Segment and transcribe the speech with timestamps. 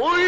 [0.00, 0.27] Oy!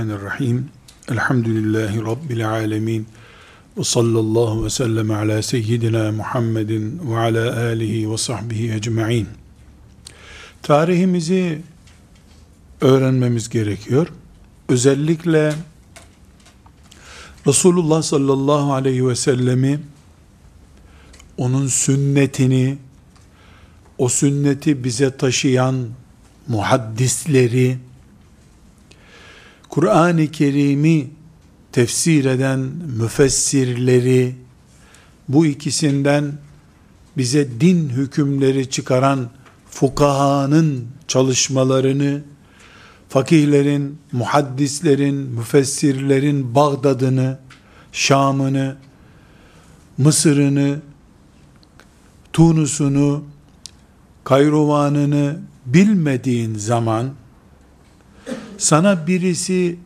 [0.00, 0.68] Bismillahirrahmanirrahim.
[1.10, 3.06] Elhamdülillahi Rabbil alemin.
[3.76, 9.28] Ve sallallahu ve sellem ala seyyidina Muhammedin ve ala alihi ve sahbihi ecma'in.
[10.62, 11.62] Tarihimizi
[12.80, 14.06] öğrenmemiz gerekiyor.
[14.68, 15.54] Özellikle
[17.46, 19.80] Resulullah sallallahu aleyhi ve sellemi
[21.36, 22.78] onun sünnetini
[23.98, 25.88] o sünneti bize taşıyan
[26.48, 27.78] muhaddisleri
[29.70, 31.10] Kur'an-ı Kerim'i
[31.72, 32.58] tefsir eden
[32.98, 34.34] müfessirleri,
[35.28, 36.32] bu ikisinden
[37.16, 39.30] bize din hükümleri çıkaran
[39.70, 42.22] fukahanın çalışmalarını,
[43.08, 47.38] fakihlerin, muhaddislerin, müfessirlerin Bağdad'ını,
[47.92, 48.76] Şam'ını,
[49.98, 50.78] Mısır'ını,
[52.32, 53.24] Tunus'unu,
[54.24, 57.10] Kayrovan'ını bilmediğin zaman,
[58.60, 59.78] sana birisi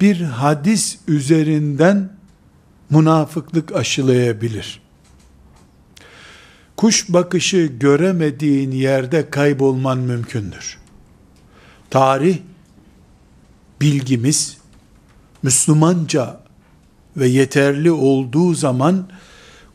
[0.00, 2.12] bir hadis üzerinden
[2.90, 4.80] münafıklık aşılayabilir.
[6.76, 10.78] Kuş bakışı göremediğin yerde kaybolman mümkündür.
[11.90, 12.38] Tarih
[13.80, 14.58] bilgimiz
[15.42, 16.40] Müslümanca
[17.16, 19.08] ve yeterli olduğu zaman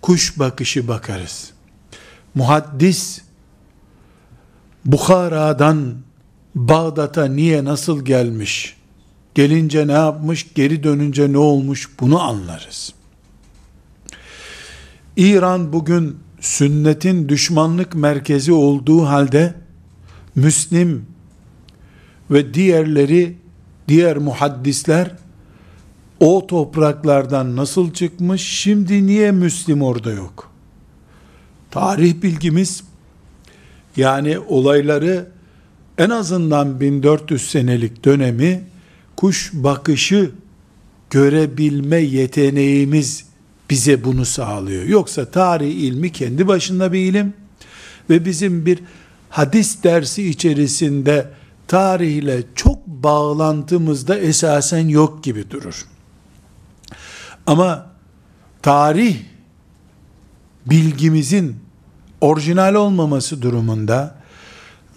[0.01, 1.51] kuş bakışı bakarız.
[2.35, 3.21] Muhaddis
[4.85, 5.95] Bukhara'dan
[6.55, 8.77] Bağdat'a niye nasıl gelmiş,
[9.35, 12.93] gelince ne yapmış, geri dönünce ne olmuş bunu anlarız.
[15.17, 19.53] İran bugün sünnetin düşmanlık merkezi olduğu halde
[20.35, 21.05] Müslim
[22.31, 23.37] ve diğerleri
[23.87, 25.11] diğer muhaddisler
[26.19, 30.51] o topraklardan nasıl çıkmış, şimdi niye Müslim orada yok?
[31.71, 32.83] Tarih bilgimiz
[33.97, 35.32] yani olayları
[35.97, 38.63] en azından 1400 senelik dönemi
[39.15, 40.31] kuş bakışı
[41.09, 43.25] görebilme yeteneğimiz
[43.69, 44.83] bize bunu sağlıyor.
[44.83, 47.33] Yoksa tarih ilmi kendi başında bir ilim
[48.09, 48.79] ve bizim bir
[49.29, 51.29] hadis dersi içerisinde
[51.67, 55.85] tarihle çok bağlantımız da esasen yok gibi durur.
[57.47, 57.91] Ama
[58.61, 59.17] tarih
[60.65, 61.55] bilgimizin
[62.21, 64.22] orijinal olmaması durumunda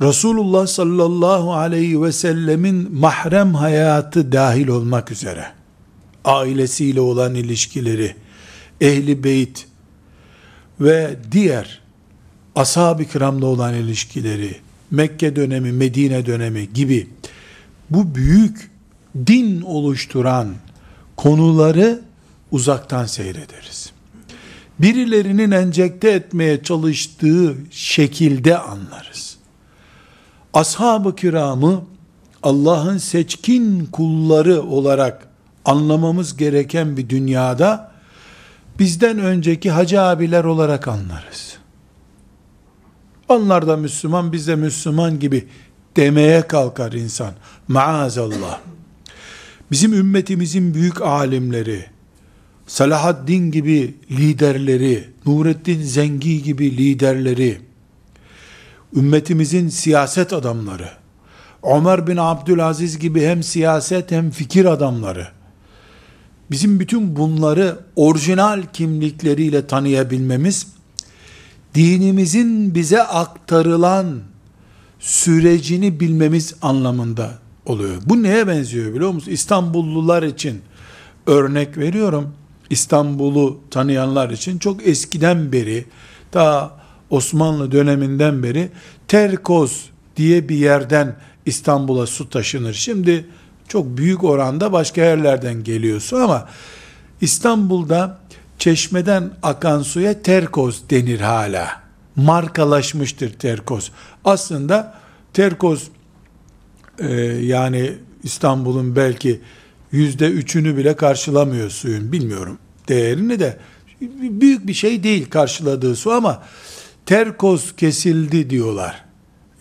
[0.03, 5.47] Resulullah sallallahu aleyhi ve sellemin mahrem hayatı dahil olmak üzere
[6.25, 8.17] ailesiyle olan ilişkileri,
[8.81, 9.67] ehli beyt
[10.81, 11.81] ve diğer
[12.55, 14.57] ashab-ı kiramla olan ilişkileri,
[14.91, 17.09] Mekke dönemi, Medine dönemi gibi
[17.91, 18.71] bu büyük
[19.27, 20.55] din oluşturan
[21.17, 22.01] konuları
[22.51, 23.93] uzaktan seyrederiz.
[24.79, 29.36] Birilerinin enjekte etmeye çalıştığı şekilde anlarız.
[30.57, 31.85] Ashab-ı kiramı
[32.43, 35.29] Allah'ın seçkin kulları olarak
[35.65, 37.93] anlamamız gereken bir dünyada
[38.79, 41.59] bizden önceki hacı abiler olarak anlarız.
[43.29, 45.49] Onlar da Müslüman, biz de Müslüman gibi
[45.97, 47.33] demeye kalkar insan.
[47.69, 48.61] Maazallah.
[49.71, 51.87] Bizim ümmetimizin büyük alimleri,
[52.67, 57.66] Salahaddin gibi liderleri, Nurettin Zengi gibi liderleri,
[58.97, 60.89] ümmetimizin siyaset adamları,
[61.63, 65.29] Ömer bin Abdülaziz gibi hem siyaset hem fikir adamları,
[66.51, 70.67] bizim bütün bunları orijinal kimlikleriyle tanıyabilmemiz,
[71.75, 74.21] dinimizin bize aktarılan
[74.99, 77.31] sürecini bilmemiz anlamında
[77.67, 77.97] oluyor.
[78.07, 79.31] Bu neye benziyor biliyor musun?
[79.31, 80.63] İstanbullular için
[81.27, 82.35] örnek veriyorum.
[82.71, 85.85] İstanbul'u tanıyanlar için çok eskiden beri,
[86.33, 86.77] ta
[87.11, 88.69] Osmanlı döneminden beri
[89.09, 91.17] Terkoz diye bir yerden
[91.47, 92.75] İstanbul'a su taşınır.
[92.75, 93.27] Şimdi
[93.69, 96.49] çok büyük oranda başka yerlerden geliyor su ama
[97.21, 98.19] İstanbul'da
[98.59, 101.83] çeşmeden akan suya terkoz denir hala.
[102.17, 103.93] Markalaşmıştır terkoz.
[104.25, 104.95] Aslında
[105.33, 105.89] terkoz
[106.99, 107.93] e, yani
[108.23, 109.41] İstanbul'un belki
[109.93, 112.59] yüzde üçünü bile karşılamıyor suyun bilmiyorum
[112.89, 113.59] değerini de
[114.41, 116.43] büyük bir şey değil karşıladığı su ama
[117.07, 119.05] terkos kesildi diyorlar.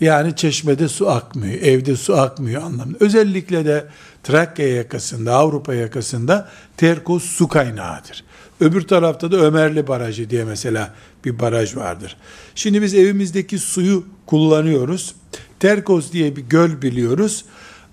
[0.01, 2.97] Yani çeşmede su akmıyor, evde su akmıyor anlamında.
[2.99, 3.85] Özellikle de
[4.23, 8.23] Trakya yakasında, Avrupa yakasında terkos su kaynağıdır.
[8.59, 10.93] Öbür tarafta da Ömerli Barajı diye mesela
[11.25, 12.17] bir baraj vardır.
[12.55, 15.15] Şimdi biz evimizdeki suyu kullanıyoruz.
[15.59, 17.45] Terkos diye bir göl biliyoruz.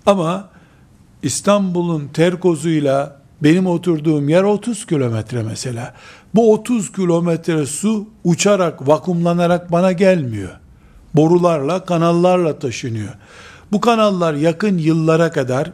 [0.05, 0.49] Ama
[1.23, 5.93] İstanbul'un terkozuyla benim oturduğum yer 30 kilometre mesela.
[6.35, 10.59] Bu 30 kilometre su uçarak, vakumlanarak bana gelmiyor.
[11.15, 13.13] Borularla, kanallarla taşınıyor.
[13.71, 15.71] Bu kanallar yakın yıllara kadar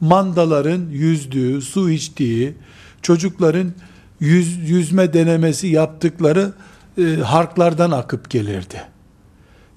[0.00, 2.54] mandaların yüzdüğü, su içtiği,
[3.02, 3.72] çocukların
[4.20, 6.52] yüz, yüzme denemesi yaptıkları
[6.98, 8.82] e, harklardan akıp gelirdi.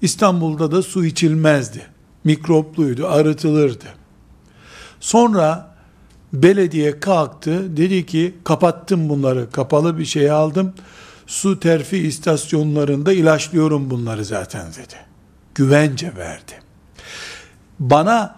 [0.02, 1.86] İstanbul'da da su içilmezdi.
[2.24, 3.84] Mikropluydu, arıtılırdı.
[5.00, 5.75] Sonra
[6.32, 10.72] belediye kalktı, dedi ki kapattım bunları, kapalı bir şey aldım.
[11.26, 14.94] Su terfi istasyonlarında ilaçlıyorum bunları zaten dedi.
[15.54, 16.52] Güvence verdi.
[17.78, 18.36] Bana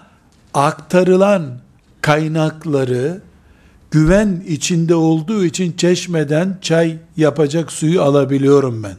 [0.54, 1.58] aktarılan
[2.00, 3.20] kaynakları
[3.90, 8.96] güven içinde olduğu için çeşmeden çay yapacak suyu alabiliyorum ben.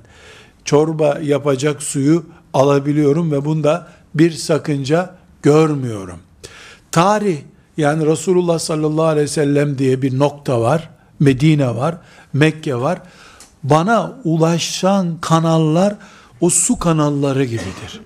[0.65, 6.19] Çorba yapacak suyu alabiliyorum ve bunda bir sakınca görmüyorum.
[6.91, 7.37] Tarih
[7.79, 10.89] yani Resulullah sallallahu aleyhi ve sellem diye bir nokta var.
[11.19, 11.97] Medine var,
[12.33, 13.01] Mekke var.
[13.63, 15.95] Bana ulaşan kanallar
[16.41, 18.01] o su kanalları gibidir.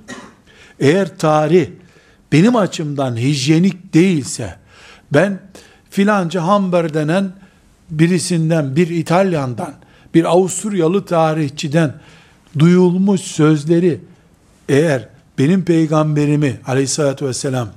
[0.80, 1.68] Eğer tarih
[2.32, 4.56] benim açımdan hijyenik değilse
[5.14, 5.40] ben
[5.90, 7.32] filanca Hamber denen
[7.90, 9.74] birisinden, bir İtalyandan,
[10.14, 11.94] bir Avusturyalı tarihçiden
[12.60, 14.00] duyulmuş sözleri
[14.70, 17.70] eğer benim peygamberimi aleyhissalatü vesselam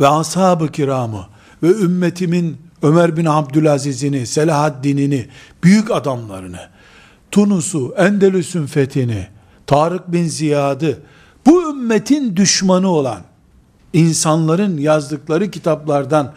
[0.00, 1.26] ve ashab-ı kiramı
[1.62, 5.26] ve ümmetimin Ömer bin Abdülaziz'ini, Selahaddin'ini,
[5.64, 6.60] büyük adamlarını,
[7.30, 9.26] Tunus'u, Endelüs'ün fethini,
[9.66, 10.98] Tarık bin Ziyad'ı,
[11.46, 13.20] bu ümmetin düşmanı olan
[13.92, 16.32] insanların yazdıkları kitaplardan,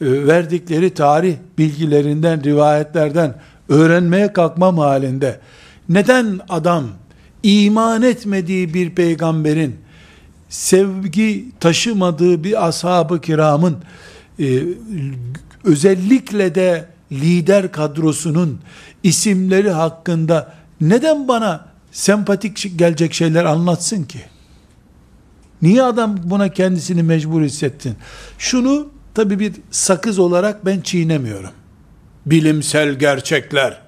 [0.00, 3.34] e, verdikleri tarih bilgilerinden, rivayetlerden
[3.68, 5.40] öğrenmeye kalkmam halinde
[5.88, 6.84] neden adam
[7.42, 9.76] iman etmediği bir peygamberin
[10.52, 13.78] sevgi taşımadığı bir ashab-ı kiramın
[14.40, 14.62] e,
[15.64, 18.60] özellikle de lider kadrosunun
[19.02, 24.20] isimleri hakkında neden bana sempatik gelecek şeyler anlatsın ki?
[25.62, 27.96] Niye adam buna kendisini mecbur hissettin?
[28.38, 31.50] Şunu tabi bir sakız olarak ben çiğnemiyorum.
[32.26, 33.80] Bilimsel gerçekler.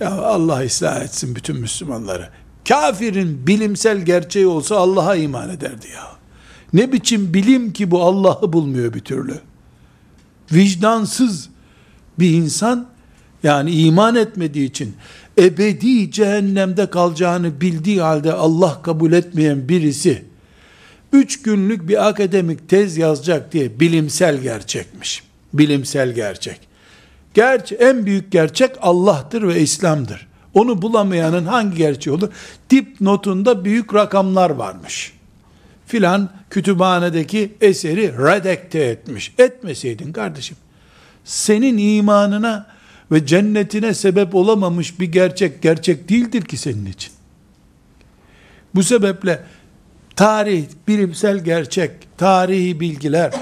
[0.00, 2.28] Ya Allah ıslah etsin bütün Müslümanları.
[2.68, 6.06] Kafirin bilimsel gerçeği olsa Allah'a iman ederdi ya.
[6.72, 9.40] Ne biçim bilim ki bu Allah'ı bulmuyor bir türlü.
[10.52, 11.48] Vicdansız
[12.18, 12.86] bir insan
[13.42, 14.96] yani iman etmediği için
[15.38, 20.24] ebedi cehennemde kalacağını bildiği halde Allah kabul etmeyen birisi
[21.12, 25.22] üç günlük bir akademik tez yazacak diye bilimsel gerçekmiş.
[25.54, 26.60] Bilimsel gerçek.
[27.34, 30.26] Gerçi en büyük gerçek Allah'tır ve İslam'dır.
[30.56, 32.28] Onu bulamayanın hangi gerçeği olur?
[32.70, 35.12] Dip notunda büyük rakamlar varmış.
[35.86, 39.34] Filan kütüphanedeki eseri redekte etmiş.
[39.38, 40.56] Etmeseydin kardeşim.
[41.24, 42.66] Senin imanına
[43.12, 47.12] ve cennetine sebep olamamış bir gerçek gerçek değildir ki senin için.
[48.74, 49.42] Bu sebeple
[50.16, 53.32] tarih, bilimsel gerçek, tarihi bilgiler,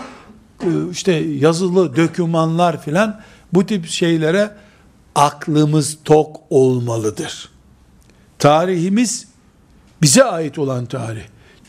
[0.62, 3.21] e, işte yazılı dokümanlar filan
[3.52, 4.50] bu tip şeylere
[5.14, 7.49] aklımız tok olmalıdır.
[8.38, 9.26] Tarihimiz
[10.02, 11.23] bize ait olan tarih.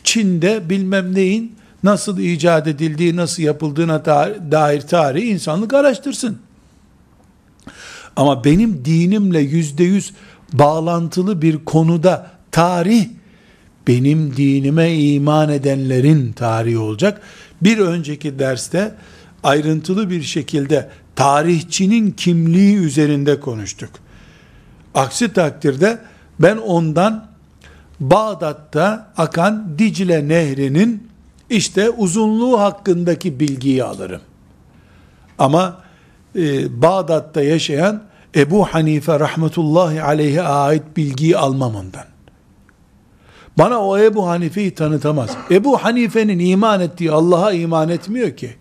[0.04, 4.04] Çin'de bilmem neyin nasıl icat edildiği, nasıl yapıldığına
[4.50, 6.38] dair tarih insanlık araştırsın.
[8.16, 10.12] Ama benim dinimle yüzde yüz
[10.52, 13.08] bağlantılı bir konuda tarih
[13.86, 17.20] benim dinime iman edenlerin tarihi olacak.
[17.62, 18.94] Bir önceki derste
[19.42, 23.90] ayrıntılı bir şekilde tarihçinin kimliği üzerinde konuştuk.
[24.94, 25.98] Aksi takdirde
[26.40, 27.26] ben ondan
[28.00, 31.08] Bağdat'ta akan Dicle Nehri'nin
[31.50, 34.20] işte uzunluğu hakkındaki bilgiyi alırım.
[35.38, 35.80] Ama
[36.36, 38.02] e, Bağdat'ta yaşayan
[38.36, 42.04] Ebu Hanife rahmetullahi aleyhe ait bilgiyi almam ondan.
[43.58, 45.30] Bana o Ebu Hanife'yi tanıtamaz.
[45.50, 48.56] Ebu Hanife'nin iman ettiği Allah'a iman etmiyor ki.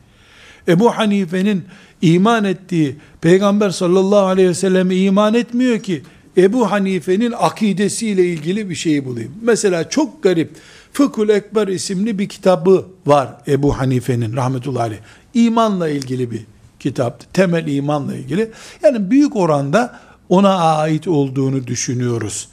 [0.67, 1.65] Ebu Hanife'nin
[2.01, 6.03] iman ettiği Peygamber sallallahu aleyhi ve selleme iman etmiyor ki.
[6.37, 9.31] Ebu Hanife'nin akidesiyle ilgili bir şeyi bulayım.
[9.41, 10.51] Mesela çok garip
[10.93, 14.99] Fıkhul Ekber isimli bir kitabı var Ebu Hanife'nin rahmetullahi aleyh.
[15.33, 16.41] İmanla ilgili bir
[16.79, 17.27] kitaptı.
[17.33, 18.51] Temel imanla ilgili.
[18.83, 19.99] Yani büyük oranda
[20.29, 22.47] ona ait olduğunu düşünüyoruz.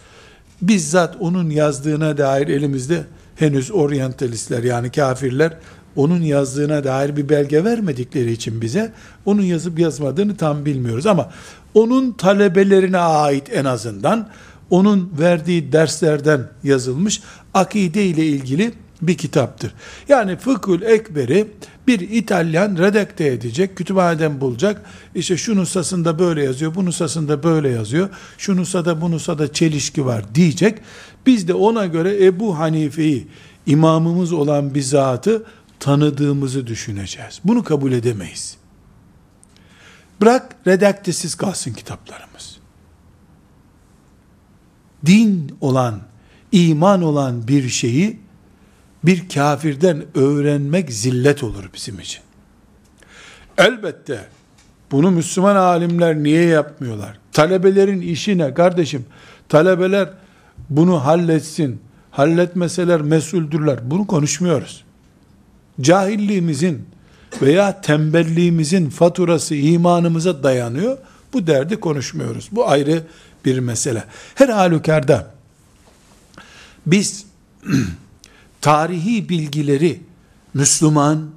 [0.62, 3.04] Bizzat onun yazdığına dair elimizde
[3.36, 5.56] henüz oryantalistler yani kafirler
[5.96, 8.92] onun yazdığına dair bir belge vermedikleri için bize
[9.24, 11.30] onun yazıp yazmadığını tam bilmiyoruz ama
[11.74, 14.28] onun talebelerine ait en azından
[14.70, 17.22] onun verdiği derslerden yazılmış
[17.54, 18.72] akide ile ilgili
[19.02, 19.74] bir kitaptır.
[20.08, 21.46] Yani Fıkhül Ekber'i
[21.86, 24.82] bir İtalyan redakte edecek, kütüphaneden bulacak.
[25.14, 28.08] İşte şu nusasında böyle yazıyor, bu nusasında böyle yazıyor.
[28.38, 30.78] Şu nusada bu nusada çelişki var diyecek.
[31.26, 33.26] Biz de ona göre Ebu Hanife'yi
[33.66, 35.44] imamımız olan bir zatı
[35.82, 37.40] tanıdığımızı düşüneceğiz.
[37.44, 38.56] Bunu kabul edemeyiz.
[40.20, 42.58] Bırak redaktesiz kalsın kitaplarımız.
[45.06, 46.00] Din olan,
[46.52, 48.20] iman olan bir şeyi
[49.04, 52.22] bir kafirden öğrenmek zillet olur bizim için.
[53.58, 54.28] Elbette
[54.90, 57.18] bunu Müslüman alimler niye yapmıyorlar?
[57.32, 59.06] Talebelerin işi ne kardeşim?
[59.48, 60.10] Talebeler
[60.70, 61.80] bunu halletsin.
[62.10, 63.90] Halletmeseler mesuldürler.
[63.90, 64.84] Bunu konuşmuyoruz.
[65.82, 66.86] Cahilliğimizin
[67.42, 70.98] veya tembelliğimizin faturası imanımıza dayanıyor.
[71.32, 72.48] Bu derdi konuşmuyoruz.
[72.52, 73.02] Bu ayrı
[73.44, 74.04] bir mesele.
[74.34, 75.34] Her halükarda
[76.86, 77.26] biz
[78.60, 80.00] tarihi bilgileri
[80.54, 81.30] Müslüman,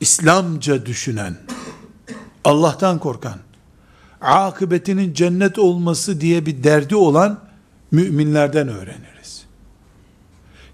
[0.00, 1.36] İslamca düşünen,
[2.44, 3.38] Allah'tan korkan,
[4.20, 7.40] akıbetinin cennet olması diye bir derdi olan
[7.90, 9.44] müminlerden öğreniriz.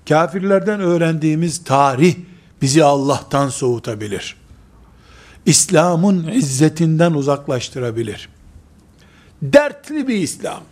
[0.08, 2.16] Kafirlerden öğrendiğimiz tarih
[2.62, 4.36] bizi Allah'tan soğutabilir.
[5.46, 8.28] İslam'ın izzetinden uzaklaştırabilir.
[9.42, 10.62] Dertli bir İslam.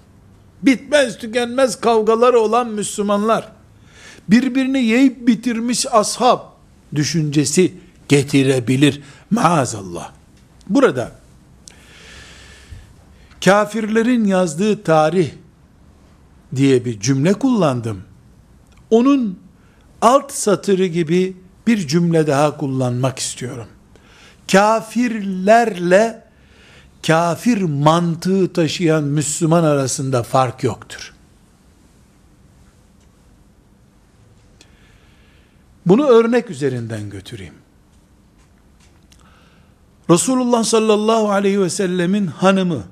[0.63, 3.53] Bitmez tükenmez kavgaları olan Müslümanlar
[4.29, 6.41] birbirini yiyip bitirmiş ashab
[6.95, 7.75] düşüncesi
[8.09, 10.13] getirebilir maazallah.
[10.69, 11.13] Burada
[13.45, 15.31] kafirlerin yazdığı tarih
[16.57, 18.03] diye bir cümle kullandım.
[18.91, 19.39] Onun
[20.03, 21.37] alt satırı gibi
[21.71, 23.67] bir cümle daha kullanmak istiyorum.
[24.53, 26.25] Kafirlerle
[27.07, 31.15] kafir mantığı taşıyan Müslüman arasında fark yoktur.
[35.87, 37.55] Bunu örnek üzerinden götüreyim.
[40.11, 42.85] Resulullah sallallahu aleyhi ve sellemin hanımı,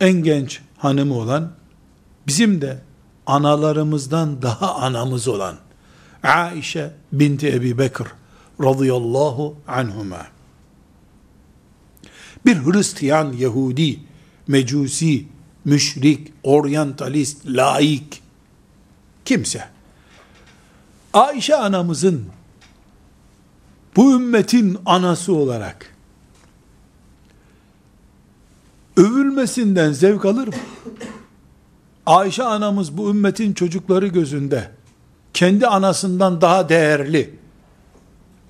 [0.00, 1.52] en genç hanımı olan,
[2.26, 2.82] bizim de
[3.26, 5.63] analarımızdan daha anamız olan,
[6.24, 8.06] Aişe binti Ebi Bekir
[8.62, 10.26] radıyallahu anhuma.
[12.46, 14.00] Bir Hristiyan, Yahudi,
[14.48, 15.26] Mecusi,
[15.64, 18.22] müşrik, oryantalist, laik,
[19.24, 19.64] kimse,
[21.12, 22.26] Ayşe anamızın
[23.96, 25.94] bu ümmetin anası olarak
[28.96, 30.54] övülmesinden zevk alır mı?
[32.06, 34.70] Ayşe anamız bu ümmetin çocukları gözünde
[35.34, 37.38] kendi anasından daha değerli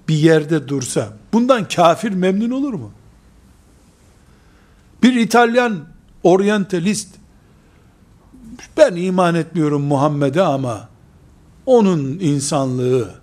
[0.09, 2.93] bir yerde dursa bundan kafir memnun olur mu?
[5.03, 5.85] Bir İtalyan
[6.23, 7.09] oryantalist
[8.77, 10.89] ben iman etmiyorum Muhammed'e ama
[11.67, 13.15] onun insanlığı,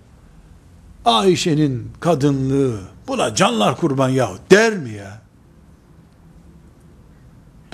[1.05, 5.21] Ayşe'nin kadınlığı, buna canlar kurban yahu der mi ya?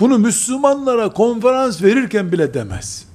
[0.00, 3.07] Bunu Müslümanlara konferans verirken bile demez.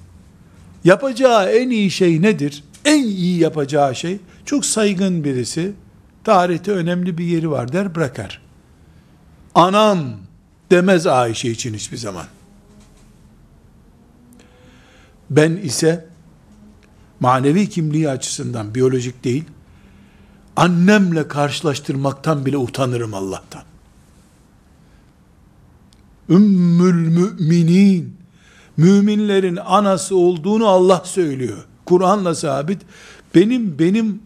[0.84, 2.64] Yapacağı en iyi şey nedir?
[2.86, 5.74] En iyi yapacağı şey, çok saygın birisi,
[6.24, 8.42] tarihte önemli bir yeri var der bırakar.
[9.56, 10.00] Anam
[10.72, 12.26] demez Ayşe için hiçbir zaman.
[15.30, 16.06] Ben ise
[17.20, 19.44] manevi kimliği açısından biyolojik değil,
[20.56, 23.64] annemle karşılaştırmaktan bile utanırım Allah'tan.
[26.30, 28.18] Ümmül müminin,
[28.78, 31.66] müminlerin anası olduğunu Allah söylüyor.
[31.86, 32.82] Kur'an'la sabit.
[33.36, 34.22] Benim, benim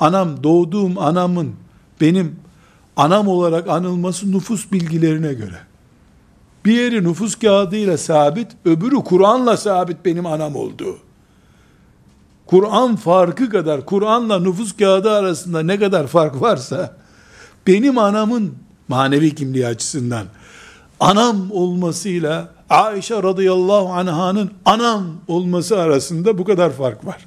[0.00, 1.54] anam, doğduğum anamın,
[2.00, 2.36] benim
[2.96, 5.58] anam olarak anılması nüfus bilgilerine göre.
[6.64, 10.98] Bir yeri nüfus kağıdıyla sabit, öbürü Kur'an'la sabit benim anam olduğu.
[12.46, 16.96] Kur'an farkı kadar, Kur'an'la nüfus kağıdı arasında ne kadar fark varsa,
[17.66, 18.54] benim anamın
[18.88, 20.26] manevi kimliği açısından,
[21.00, 27.26] anam olmasıyla Ayşe radıyallahu anh'ın anam olması arasında bu kadar fark var.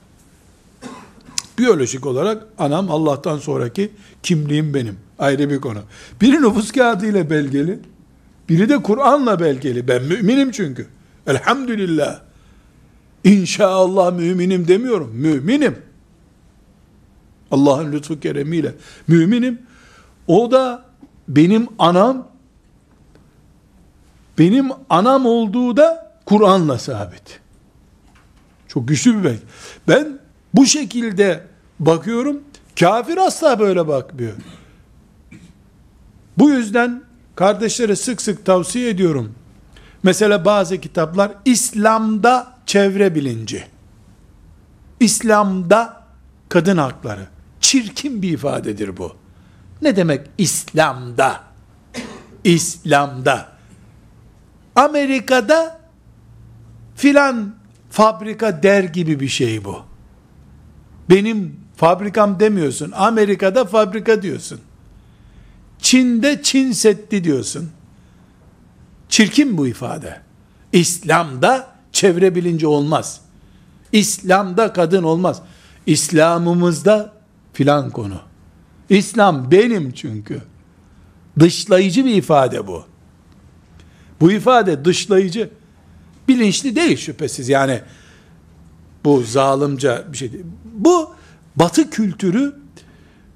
[1.58, 3.92] Biyolojik olarak anam Allah'tan sonraki
[4.24, 4.98] kimliğim benim.
[5.20, 5.80] Ayrı bir konu.
[6.22, 7.80] Biri nüfus kağıdı ile belgeli,
[8.50, 9.88] biri de Kur'an'la belgeli.
[9.88, 10.88] Ben müminim çünkü.
[11.28, 12.20] Elhamdülillah.
[13.24, 15.12] İnşallah müminim demiyorum.
[15.16, 15.78] Müminim.
[17.52, 18.74] Allah'ın lütfu keremiyle
[19.08, 19.62] müminim.
[20.28, 20.86] O da
[21.28, 22.28] benim anam
[24.38, 27.40] Benim anam olduğu da Kur'an'la sabit.
[28.68, 29.44] Çok güçlü bir belge.
[29.88, 30.20] Ben
[30.54, 31.44] bu şekilde
[31.80, 32.44] bakıyorum.
[32.80, 34.34] Kafir asla böyle bakmıyor.
[36.38, 37.04] Bu yüzden
[37.36, 39.36] kardeşlere sık sık tavsiye ediyorum.
[40.04, 43.68] Mesela bazı kitaplar İslam'da çevre bilinci.
[45.00, 46.04] İslam'da
[46.50, 47.28] kadın hakları.
[47.60, 49.16] Çirkin bir ifadedir bu.
[49.82, 51.44] Ne demek İslam'da?
[52.44, 53.55] İslam'da.
[54.76, 55.80] Amerika'da
[56.96, 57.56] filan
[57.90, 59.84] fabrika der gibi bir şey bu.
[61.10, 62.92] Benim fabrikam demiyorsun.
[62.96, 64.60] Amerika'da fabrika diyorsun.
[65.80, 67.70] Çin'de Çin Seddi diyorsun.
[69.10, 70.22] Çirkin bu ifade.
[70.74, 73.22] İslam'da çevre bilinci olmaz.
[73.92, 75.42] İslam'da kadın olmaz.
[75.86, 77.14] İslam'ımızda
[77.54, 78.20] filan konu.
[78.90, 80.42] İslam benim çünkü.
[81.40, 82.86] Dışlayıcı bir ifade bu.
[84.22, 85.50] Bu ifade dışlayıcı.
[86.28, 87.82] Bilinçli değil şüphesiz yani.
[89.06, 90.46] Bu zalimce bir şey değil.
[90.74, 91.16] Bu
[91.56, 92.56] batı kültürü,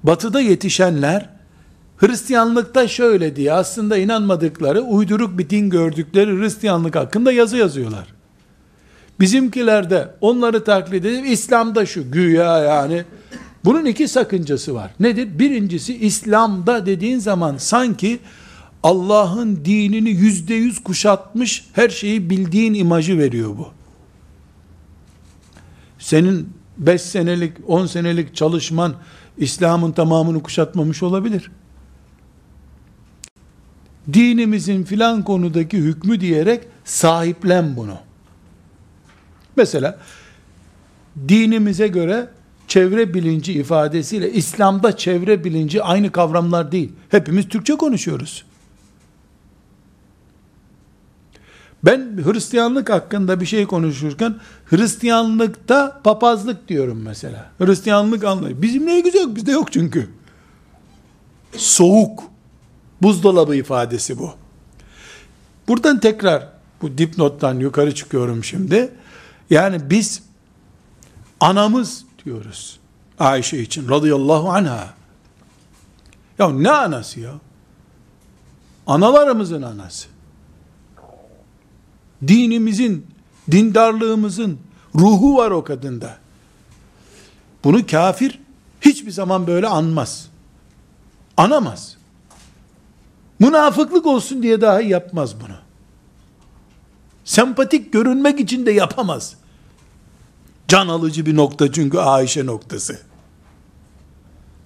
[0.02, 1.28] batıda yetişenler,
[1.96, 8.06] Hristiyanlıkta şöyle diye aslında inanmadıkları, uyduruk bir din gördükleri Hristiyanlık hakkında yazı yazıyorlar.
[9.20, 13.04] Bizimkiler de onları taklit edip İslam'da şu güya yani
[13.64, 14.90] bunun iki sakıncası var.
[15.00, 15.38] Nedir?
[15.38, 18.18] Birincisi İslam'da dediğin zaman sanki
[18.82, 23.68] Allah'ın dinini yüzde yüz kuşatmış her şeyi bildiğin imajı veriyor bu.
[25.98, 28.94] Senin 5 senelik 10 senelik çalışman
[29.38, 31.50] İslam'ın tamamını kuşatmamış olabilir.
[34.12, 37.98] Dinimizin filan konudaki hükmü diyerek sahiplen bunu.
[39.56, 39.98] Mesela
[41.28, 42.28] dinimize göre
[42.68, 46.92] çevre bilinci ifadesiyle İslam'da çevre bilinci aynı kavramlar değil.
[47.08, 48.44] Hepimiz Türkçe konuşuyoruz.
[51.84, 57.50] Ben Hristiyanlık hakkında bir şey konuşurken Hristiyanlıkta papazlık diyorum mesela.
[57.58, 58.62] Hristiyanlık anlayı.
[58.62, 60.10] Bizim ne güzel yok bizde yok çünkü.
[61.56, 62.22] Soğuk.
[63.02, 64.30] Buzdolabı ifadesi bu.
[65.68, 66.48] Buradan tekrar
[66.82, 68.92] bu dipnottan yukarı çıkıyorum şimdi.
[69.50, 70.22] Yani biz
[71.40, 72.80] anamız diyoruz.
[73.18, 74.94] Ayşe için radıyallahu anha.
[76.38, 77.32] Ya ne anası ya?
[78.86, 80.08] Analarımızın anası.
[82.28, 83.06] Dinimizin,
[83.50, 84.58] dindarlığımızın
[84.94, 86.18] ruhu var o kadında.
[87.64, 88.40] Bunu kafir
[88.80, 90.28] hiçbir zaman böyle anmaz.
[91.36, 91.96] Anamaz.
[93.38, 95.56] Münafıklık olsun diye dahi yapmaz bunu.
[97.24, 99.36] Sempatik görünmek için de yapamaz.
[100.68, 103.00] Can alıcı bir nokta çünkü Ayşe noktası.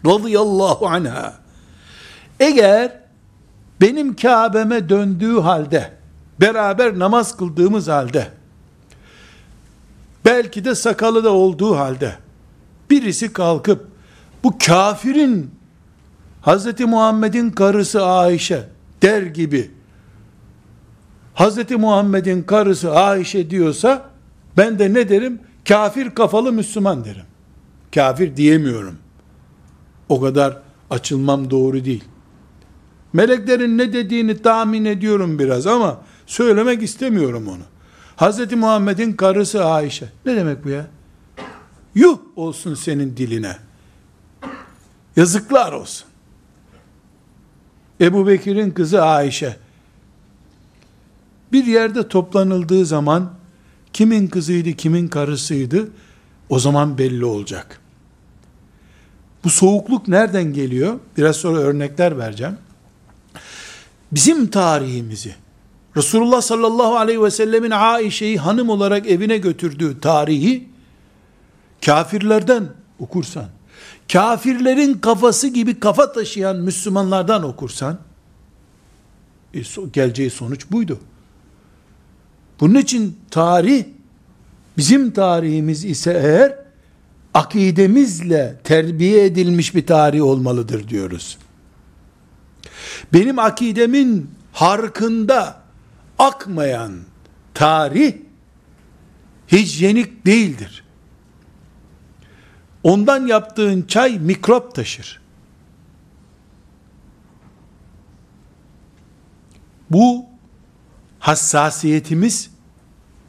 [0.07, 1.35] Radıyallahu anha.
[2.41, 3.01] Eğer
[3.81, 5.93] benim Kabe'me döndüğü halde,
[6.41, 8.29] beraber namaz kıldığımız halde,
[10.25, 12.17] belki de sakalı da olduğu halde,
[12.91, 13.89] birisi kalkıp,
[14.45, 15.51] bu kafirin,
[16.43, 16.81] Hz.
[16.81, 18.69] Muhammed'in karısı Ayşe
[19.03, 19.71] der gibi,
[21.35, 21.71] Hz.
[21.71, 24.11] Muhammed'in karısı Ayşe diyorsa,
[24.57, 25.41] ben de ne derim?
[25.69, 27.25] Kafir kafalı Müslüman derim.
[27.95, 28.99] Kafir diyemiyorum.
[30.09, 30.59] O kadar
[30.91, 32.05] açılmam doğru değil.
[33.13, 37.63] Meleklerin ne dediğini tahmin ediyorum biraz ama söylemek istemiyorum onu.
[38.17, 38.53] Hz.
[38.53, 40.09] Muhammed'in karısı Ayşe.
[40.27, 40.87] Ne demek bu ya?
[41.95, 43.57] Yuh olsun senin diline.
[45.17, 46.07] Yazıklar olsun.
[48.01, 49.57] Ebu Bekir'in kızı Ayşe.
[51.53, 53.33] Bir yerde toplanıldığı zaman
[53.93, 55.89] kimin kızıydı, kimin karısıydı
[56.49, 57.81] o zaman belli olacak.
[59.45, 61.01] Bu soğukluk nereden geliyor?
[61.17, 62.57] Biraz sonra örnekler vereceğim.
[64.13, 65.35] Bizim tarihimizi,
[65.97, 70.69] Resulullah sallallahu aleyhi ve sellemin Aişe'yi hanım olarak evine götürdüğü tarihi
[71.85, 73.49] kafirlerden okursan,
[74.13, 77.99] kafirlerin kafası gibi kafa taşıyan Müslümanlardan okursan,
[79.55, 79.61] e,
[79.93, 80.99] geleceği sonuç buydu.
[82.61, 83.85] Bunun için tarih,
[84.77, 86.59] bizim tarihimiz ise eğer,
[87.35, 91.39] akidemizle terbiye edilmiş bir tarih olmalıdır diyoruz.
[93.13, 95.64] Benim akidemin harkında
[96.19, 97.01] akmayan
[97.55, 98.15] tarih
[99.53, 100.85] hijyenik değildir.
[102.83, 105.21] Ondan yaptığın çay mikrop taşır.
[109.91, 110.27] Bu
[111.19, 112.51] hassasiyetimiz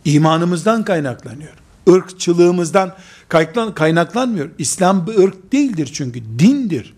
[0.06, 1.54] imanımızdan kaynaklanıyor.
[1.88, 2.96] Irkçılığımızdan
[3.76, 4.50] kaynaklanmıyor.
[4.58, 6.94] İslam bir ırk değildir çünkü dindir.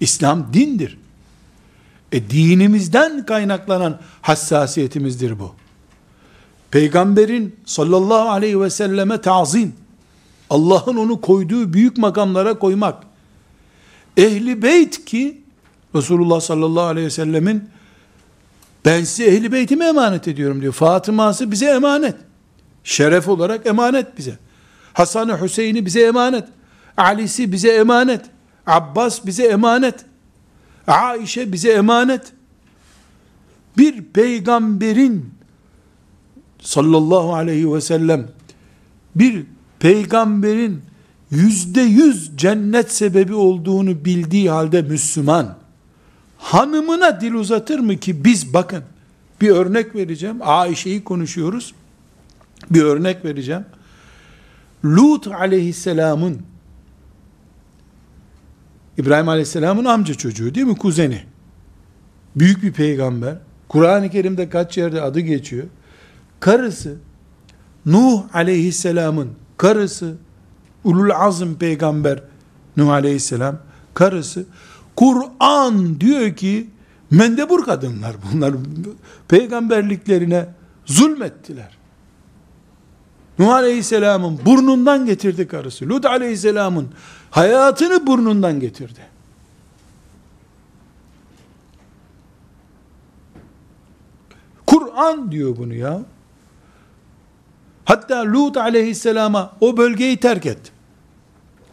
[0.00, 0.98] İslam dindir.
[2.14, 5.54] E dinimizden kaynaklanan hassasiyetimizdir bu.
[6.70, 9.74] Peygamberin sallallahu aleyhi ve selleme tazim,
[10.50, 13.04] Allah'ın onu koyduğu büyük makamlara koymak,
[14.16, 15.42] ehli beyt ki,
[15.94, 17.68] Resulullah sallallahu aleyhi ve sellemin,
[18.84, 20.72] ben size ehli beytime emanet ediyorum diyor.
[20.72, 22.16] Fatıma'sı bize emanet.
[22.84, 24.38] Şeref olarak emanet bize.
[24.92, 26.44] Hasan-ı Hüseyin'i bize emanet.
[26.96, 28.20] Ali'si bize emanet.
[28.66, 30.04] Abbas bize emanet.
[30.86, 32.32] Aişe bize emanet.
[33.78, 35.30] Bir peygamberin
[36.60, 38.28] sallallahu aleyhi ve sellem
[39.14, 39.46] bir
[39.78, 40.82] peygamberin
[41.30, 45.56] yüzde yüz cennet sebebi olduğunu bildiği halde Müslüman
[46.38, 48.84] hanımına dil uzatır mı ki biz bakın
[49.40, 50.36] bir örnek vereceğim.
[50.40, 51.74] Aişe'yi konuşuyoruz.
[52.70, 53.64] Bir örnek vereceğim.
[54.84, 56.42] Lut aleyhisselamın
[58.98, 60.76] İbrahim aleyhisselamın amca çocuğu değil mi?
[60.76, 61.22] Kuzeni.
[62.36, 63.34] Büyük bir peygamber.
[63.68, 65.66] Kur'an-ı Kerim'de kaç yerde adı geçiyor.
[66.40, 66.96] Karısı
[67.86, 70.14] Nuh aleyhisselamın karısı
[70.84, 72.22] Ulul Azm peygamber
[72.76, 73.58] Nuh aleyhisselam
[73.94, 74.46] karısı
[74.96, 76.66] Kur'an diyor ki
[77.10, 78.54] mendebur kadınlar bunlar
[79.28, 80.46] peygamberliklerine
[80.86, 81.76] zulmettiler.
[83.38, 85.88] Nuh Aleyhisselam'ın burnundan getirdi karısı.
[85.88, 86.88] Lut Aleyhisselam'ın
[87.34, 89.00] hayatını burnundan getirdi.
[94.66, 96.02] Kur'an diyor bunu ya.
[97.84, 100.58] Hatta Lut Aleyhisselam'a o bölgeyi terk et.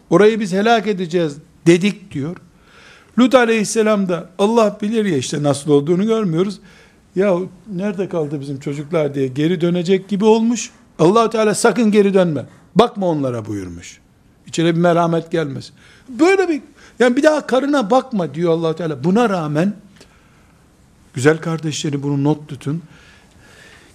[0.10, 2.38] Orayı biz helak edeceğiz dedik diyor.
[3.20, 6.60] Lut Aleyhisselam da Allah bilir ya işte nasıl olduğunu görmüyoruz.
[7.16, 7.38] Ya
[7.74, 10.72] nerede kaldı bizim çocuklar diye geri dönecek gibi olmuş.
[11.00, 12.46] allah Teala sakın geri dönme.
[12.76, 14.01] Bakma onlara buyurmuş.
[14.52, 15.72] İçine bir merhamet gelmez.
[16.10, 16.62] Böyle bir
[17.00, 19.04] yani bir daha karına bakma diyor allah Teala.
[19.04, 19.74] Buna rağmen
[21.14, 22.84] güzel kardeşleri bunu not tutun.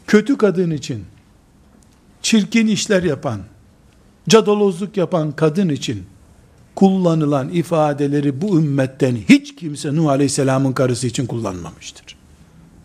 [0.06, 1.04] Kötü kadın için
[2.22, 3.40] çirkin işler yapan,
[4.28, 6.06] cadalozluk yapan kadın için
[6.74, 12.16] kullanılan ifadeleri bu ümmetten hiç kimse Nuh Aleyhisselam'ın karısı için kullanmamıştır.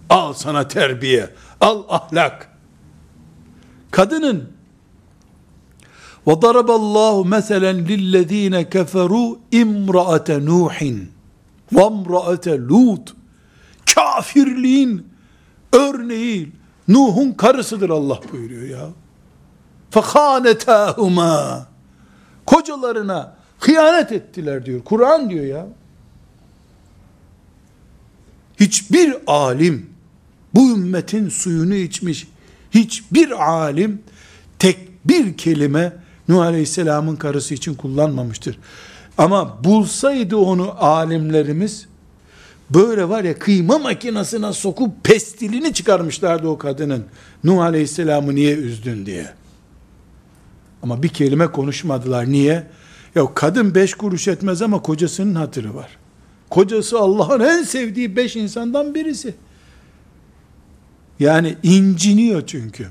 [0.10, 1.30] Al sana terbiye,
[1.62, 2.50] al ahlak.
[3.92, 4.50] Kadının
[6.27, 10.77] وَضَرَبَ اللّٰهُ مَثَلًا لِلَّذ۪ينَ كَفَرُوا اِمْرَأَةَ نُوحٍ
[11.77, 13.07] وَامْرَأَةَ لُوتٍ
[13.95, 15.07] Kafirliğin
[15.73, 16.53] örneği
[16.89, 18.89] Nuh'un karısıdır Allah buyuruyor ya.
[19.93, 21.63] فَخَانَتَاهُمَا
[22.47, 24.85] Kocalarına hıyanet ettiler diyor.
[24.85, 25.67] Kur'an diyor ya.
[28.61, 29.91] Hiçbir alim
[30.55, 32.27] bu ümmetin suyunu içmiş
[32.71, 34.03] hiçbir alim
[34.59, 35.94] tek bir kelime
[36.28, 38.58] Nuh Aleyhisselam'ın karısı için kullanmamıştır.
[39.18, 41.88] Ama bulsaydı onu alimlerimiz
[42.70, 47.06] böyle var ya kıyma makinesine sokup pestilini çıkarmışlardı o kadının.
[47.44, 49.34] Nuh Aleyhisselam'ı niye üzdün diye.
[50.84, 52.32] Ama bir kelime konuşmadılar.
[52.32, 52.68] Niye?
[53.16, 55.98] Ya kadın beş kuruş etmez ama kocasının hatırı var.
[56.50, 59.36] Kocası Allah'ın en sevdiği beş insandan birisi.
[61.20, 62.88] Yani inciniyor çünkü.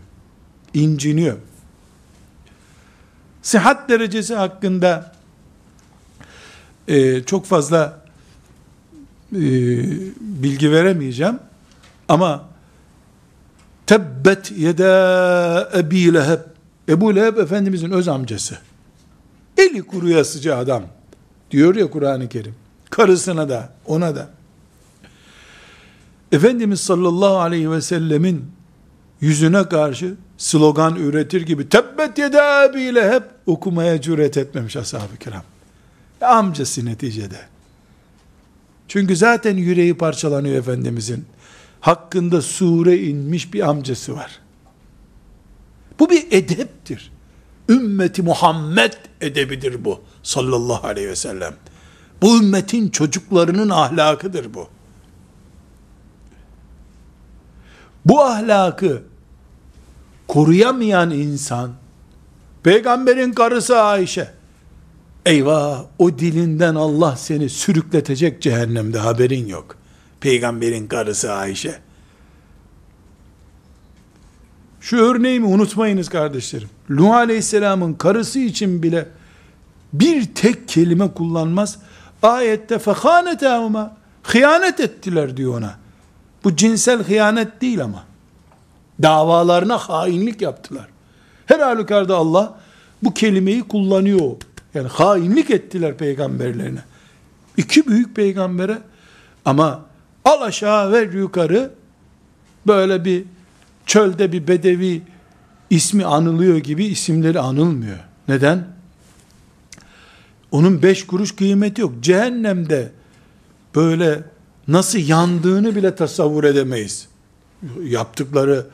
[0.75, 1.37] İnciniyor.
[3.43, 5.13] Sıhhat derecesi hakkında
[6.89, 8.03] e, çok fazla
[9.33, 9.41] e,
[10.21, 11.39] bilgi veremeyeceğim.
[12.09, 12.49] Ama
[13.87, 16.41] tebbet yeda Ebi Leheb
[16.89, 18.59] Ebu Leheb Efendimizin öz amcası.
[19.59, 20.83] Eli kuruyasıcı adam.
[21.51, 22.55] Diyor ya Kur'an-ı Kerim.
[22.91, 24.31] Karısına da, ona da.
[26.33, 28.45] Efendimiz sallallahu aleyhi ve sellemin
[29.21, 35.43] yüzüne karşı slogan üretir gibi tebbet yede abiyle hep okumaya cüret etmemiş ashab-ı kiram.
[36.21, 37.41] Amcası neticede.
[38.89, 41.27] Çünkü zaten yüreği parçalanıyor Efendimizin.
[41.81, 44.41] Hakkında sure inmiş bir amcası var.
[45.99, 47.13] Bu bir edeptir.
[47.69, 50.01] Ümmeti Muhammed edebidir bu.
[50.23, 51.55] Sallallahu aleyhi ve sellem.
[52.23, 54.69] Bu ümmetin çocuklarının ahlakıdır bu.
[58.05, 59.10] Bu ahlakı
[60.31, 61.71] koruyamayan insan,
[62.63, 64.31] peygamberin karısı Ayşe,
[65.27, 69.77] eyvah o dilinden Allah seni sürükletecek cehennemde haberin yok.
[70.21, 71.79] Peygamberin karısı Ayşe.
[74.81, 76.69] Şu örneğimi unutmayınız kardeşlerim.
[76.89, 79.09] Nuh Aleyhisselam'ın karısı için bile
[79.93, 81.79] bir tek kelime kullanmaz.
[82.23, 85.75] Ayette fehanetahuma hıyanet ettiler diyor ona.
[86.45, 88.10] Bu cinsel hıyanet değil ama.
[89.03, 90.89] Davalarına hainlik yaptılar.
[91.47, 92.61] Her halükarda Allah
[93.03, 94.37] bu kelimeyi kullanıyor.
[94.75, 96.81] Yani hainlik ettiler peygamberlerine.
[97.57, 98.79] İki büyük peygambere
[99.45, 99.91] ama
[100.25, 101.71] Al aşağı ver yukarı
[102.67, 103.25] böyle bir
[103.87, 105.03] çölde bir bedevi
[105.71, 107.99] ismi anılıyor gibi isimleri anılmıyor.
[108.29, 108.67] Neden?
[110.51, 111.93] Onun beş kuruş kıymeti yok.
[112.01, 112.93] Cehennemde
[113.75, 114.23] böyle
[114.69, 117.09] nasıl yandığını bile tasavvur edemeyiz.
[117.83, 118.67] Yaptıkları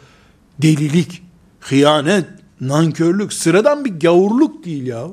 [0.62, 1.22] delilik,
[1.60, 2.26] hıyanet,
[2.60, 5.06] nankörlük, sıradan bir gavurluk değil ya.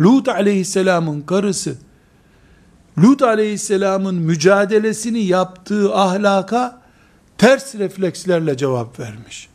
[0.00, 1.76] Lut aleyhisselamın karısı,
[2.98, 6.82] Lut aleyhisselamın mücadelesini yaptığı ahlaka
[7.38, 9.48] ters reflekslerle cevap vermiş.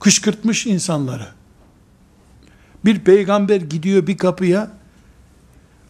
[0.00, 1.28] Kışkırtmış insanları.
[2.84, 4.70] Bir peygamber gidiyor bir kapıya,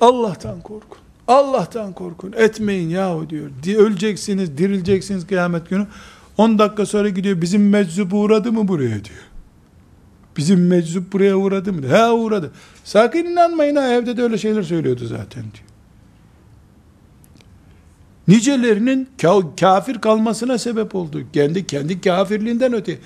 [0.00, 0.98] Allah'tan korkun.
[1.28, 2.32] Allah'tan korkun.
[2.36, 3.50] Etmeyin yahu diyor.
[3.66, 5.86] Öleceksiniz, dirileceksiniz kıyamet günü.
[6.38, 7.40] 10 dakika sonra gidiyor.
[7.40, 9.26] Bizim meczup uğradı mı buraya diyor.
[10.36, 11.88] Bizim meczup buraya uğradı mı?
[11.88, 12.52] He uğradı.
[12.84, 15.66] Sakın inanmayın ha evde de öyle şeyler söylüyordu zaten diyor.
[18.28, 19.08] Nicelerinin
[19.60, 21.22] kafir kalmasına sebep oldu.
[21.32, 22.98] Kendi kendi kafirliğinden öte.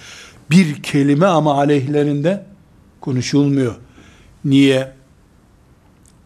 [0.51, 2.47] Bir kelime ama aleyhlerinde
[3.01, 3.75] konuşulmuyor.
[4.45, 4.93] Niye?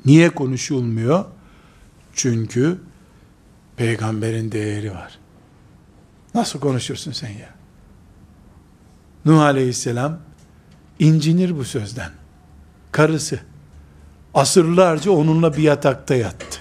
[0.06, 1.24] Niye konuşulmuyor?
[2.14, 2.78] Çünkü
[3.76, 5.18] peygamberin değeri var.
[6.34, 7.48] Nasıl konuşursun sen ya?
[9.24, 10.18] Nuh aleyhisselam
[10.98, 12.10] incinir bu sözden.
[12.92, 13.40] Karısı
[14.34, 16.60] asırlarca onunla bir yatakta yattı.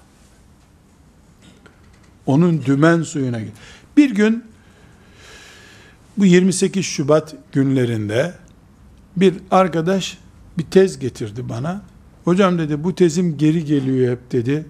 [2.26, 3.40] Onun dümen suyuna
[3.96, 4.44] Bir gün
[6.16, 8.34] bu 28 Şubat günlerinde
[9.16, 10.18] bir arkadaş
[10.58, 11.82] bir tez getirdi bana.
[12.24, 14.66] Hocam dedi bu tezim geri geliyor hep dedi.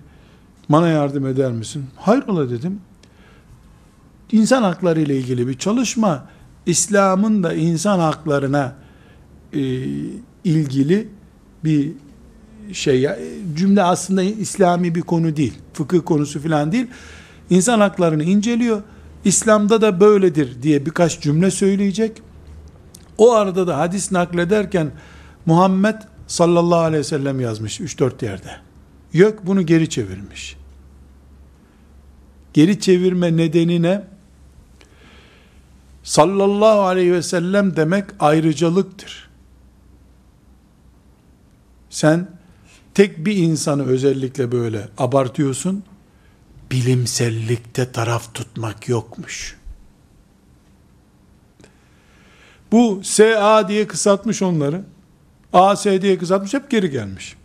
[0.69, 1.85] Bana yardım eder misin?
[1.97, 2.81] Hayrola dedim.
[4.33, 6.29] İnsan hakları ile ilgili bir çalışma.
[6.67, 8.77] İslam'ın da insan haklarına
[9.53, 9.61] e,
[10.45, 11.09] ilgili
[11.65, 11.93] bir
[12.73, 13.09] şey
[13.55, 15.55] cümle aslında İslami bir konu değil.
[15.73, 16.87] Fıkıh konusu falan değil.
[17.51, 18.83] İnsan haklarını inceliyor.
[19.25, 22.23] İslam'da da böyledir diye birkaç cümle söyleyecek.
[23.19, 24.93] O arada da hadis naklederken
[25.47, 25.97] Muhammed
[26.27, 28.51] sallallahu aleyhi ve sellem yazmış 3-4 yerde.
[29.13, 30.57] Yok bunu geri çevirmiş.
[32.53, 34.05] Geri çevirme nedeni ne?
[36.03, 39.31] Sallallahu aleyhi ve sellem demek ayrıcalıktır.
[41.91, 42.29] Sen
[42.95, 45.85] tek bir insanı özellikle böyle abartıyorsun.
[46.71, 49.57] Bilimsellikte taraf tutmak yokmuş.
[52.73, 54.85] Bu SA diye kısaltmış onları.
[55.53, 57.37] AS diye kısaltmış hep geri gelmiş.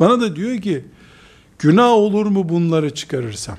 [0.00, 0.84] Bana da diyor ki
[1.58, 3.58] günah olur mu bunları çıkarırsam?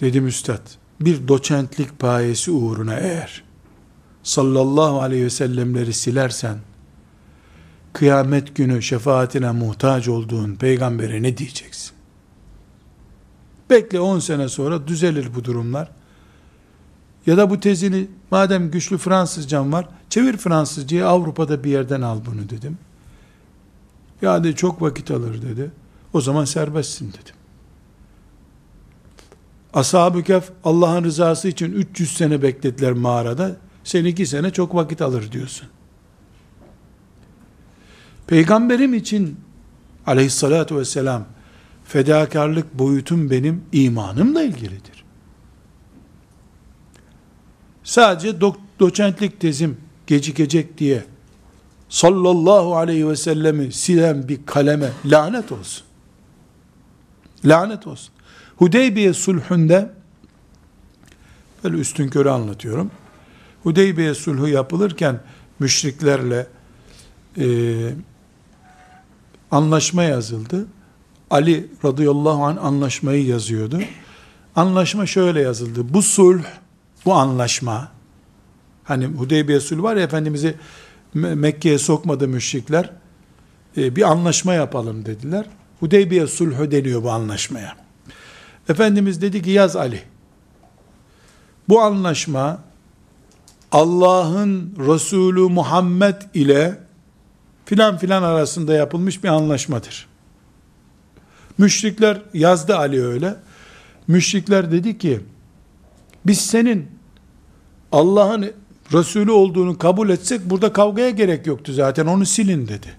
[0.00, 0.66] Dedim üstad
[1.00, 3.44] bir doçentlik payesi uğruna eğer
[4.22, 6.58] sallallahu aleyhi ve sellemleri silersen
[7.92, 11.92] kıyamet günü şefaatine muhtaç olduğun peygambere ne diyeceksin?
[13.70, 15.90] Bekle 10 sene sonra düzelir bu durumlar.
[17.26, 22.50] Ya da bu tezini madem güçlü Fransızcan var çevir Fransızcayı Avrupa'da bir yerden al bunu
[22.50, 22.78] dedim.
[24.22, 25.70] Ya dedi çok vakit alır dedi.
[26.12, 27.34] O zaman serbestsin dedim.
[29.74, 33.56] Ashab-ı Kehf Allah'ın rızası için 300 sene beklediler mağarada.
[33.84, 35.68] Sen iki sene çok vakit alır diyorsun.
[38.30, 39.40] Peygamberim için
[40.06, 41.26] aleyhissalatü vesselam
[41.84, 45.04] fedakarlık boyutum benim imanımla ilgilidir.
[47.84, 51.04] Sadece do- doçentlik tezim gecikecek diye
[51.88, 55.84] sallallahu aleyhi ve sellemi silen bir kaleme lanet olsun.
[57.44, 58.14] Lanet olsun.
[58.56, 59.90] Hudeybiye sulhünde
[61.64, 62.90] böyle üstün körü anlatıyorum.
[63.62, 65.20] Hudeybiye sulhu yapılırken
[65.58, 66.46] müşriklerle
[67.38, 67.44] e,
[69.50, 70.66] anlaşma yazıldı.
[71.30, 73.80] Ali radıyallahu anh anlaşmayı yazıyordu.
[74.56, 75.94] Anlaşma şöyle yazıldı.
[75.94, 76.42] Bu sulh,
[77.04, 77.88] bu anlaşma,
[78.84, 80.54] hani Hudeybiye sulhu var ya Efendimiz'i
[81.14, 82.90] Mekke'ye sokmadı müşrikler.
[83.76, 85.46] E, bir anlaşma yapalım dediler.
[85.80, 87.76] Hudeybiye sulhu deniyor bu anlaşmaya.
[88.68, 90.02] Efendimiz dedi ki yaz Ali.
[91.68, 92.58] Bu anlaşma
[93.72, 96.78] Allah'ın Resulü Muhammed ile
[97.64, 100.08] filan filan arasında yapılmış bir anlaşmadır.
[101.58, 103.34] Müşrikler yazdı Ali öyle.
[104.08, 105.20] Müşrikler dedi ki
[106.26, 106.88] biz senin
[107.92, 108.52] Allah'ın
[108.92, 112.96] Resulü olduğunu kabul etsek burada kavgaya gerek yoktu zaten onu silin dedi.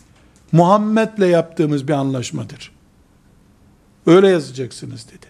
[0.52, 2.72] Muhammed'le yaptığımız bir anlaşmadır.
[4.06, 5.26] Öyle yazacaksınız dedi.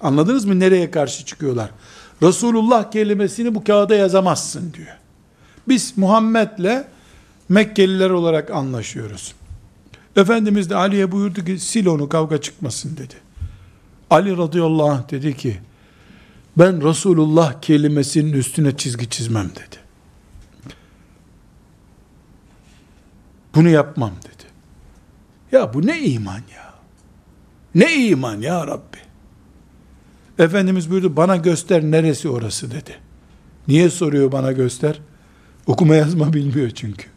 [0.00, 1.70] Anladınız mı nereye karşı çıkıyorlar?
[2.22, 4.96] Resulullah kelimesini bu kağıda yazamazsın diyor.
[5.68, 6.84] Biz Muhammed'le
[7.48, 9.34] Mekkeliler olarak anlaşıyoruz.
[10.16, 13.14] Efendimiz de Ali'ye buyurdu ki sil onu kavga çıkmasın dedi.
[14.10, 15.58] Ali radıyallahu anh dedi ki
[16.58, 19.76] ben Resulullah kelimesinin üstüne çizgi çizmem dedi.
[23.54, 24.44] Bunu yapmam dedi.
[25.52, 26.74] Ya bu ne iman ya?
[27.74, 28.98] Ne iman ya Rabbi?
[30.38, 32.98] Efendimiz buyurdu bana göster neresi orası dedi.
[33.68, 35.00] Niye soruyor bana göster?
[35.66, 37.13] Okuma yazma bilmiyor çünkü.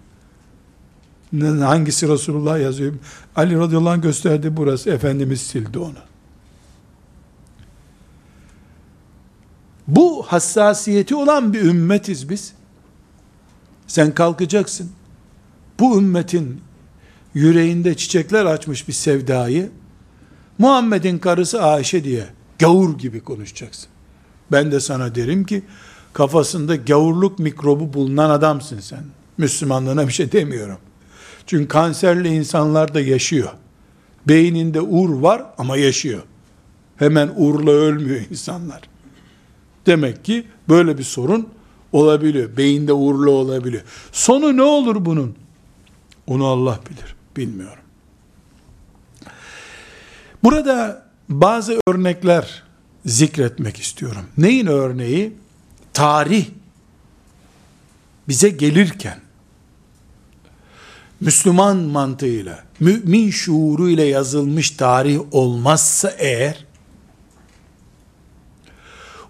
[1.42, 2.94] Hangisi Resulullah yazıyor?
[3.36, 4.90] Ali radıyallahu anh gösterdi burası.
[4.90, 5.98] Efendimiz sildi onu.
[9.88, 12.54] Bu hassasiyeti olan bir ümmetiz biz.
[13.88, 14.92] Sen kalkacaksın.
[15.80, 16.62] Bu ümmetin
[17.34, 19.72] yüreğinde çiçekler açmış bir sevdayı
[20.58, 22.26] Muhammed'in karısı Ayşe diye
[22.60, 23.90] gavur gibi konuşacaksın.
[24.52, 25.64] Ben de sana derim ki
[26.14, 29.04] kafasında gavurluk mikrobu bulunan adamsın sen.
[29.38, 30.78] Müslümanlığına bir şey demiyorum.
[31.48, 33.50] Çünkü kanserli insanlar da yaşıyor.
[34.28, 36.24] Beyninde ur var ama yaşıyor.
[36.98, 38.82] Hemen urla ölmüyor insanlar.
[39.86, 41.50] Demek ki böyle bir sorun
[41.92, 42.58] olabiliyor.
[42.58, 43.84] Beyinde uğurlu olabiliyor.
[44.12, 45.36] Sonu ne olur bunun?
[46.28, 47.16] Onu Allah bilir.
[47.38, 47.84] Bilmiyorum.
[50.44, 52.64] Burada bazı örnekler
[53.06, 54.26] zikretmek istiyorum.
[54.38, 55.34] Neyin örneği?
[55.94, 56.46] Tarih
[58.28, 59.27] bize gelirken
[61.22, 66.66] Müslüman mantığıyla, mümin şuuruyla yazılmış tarih olmazsa eğer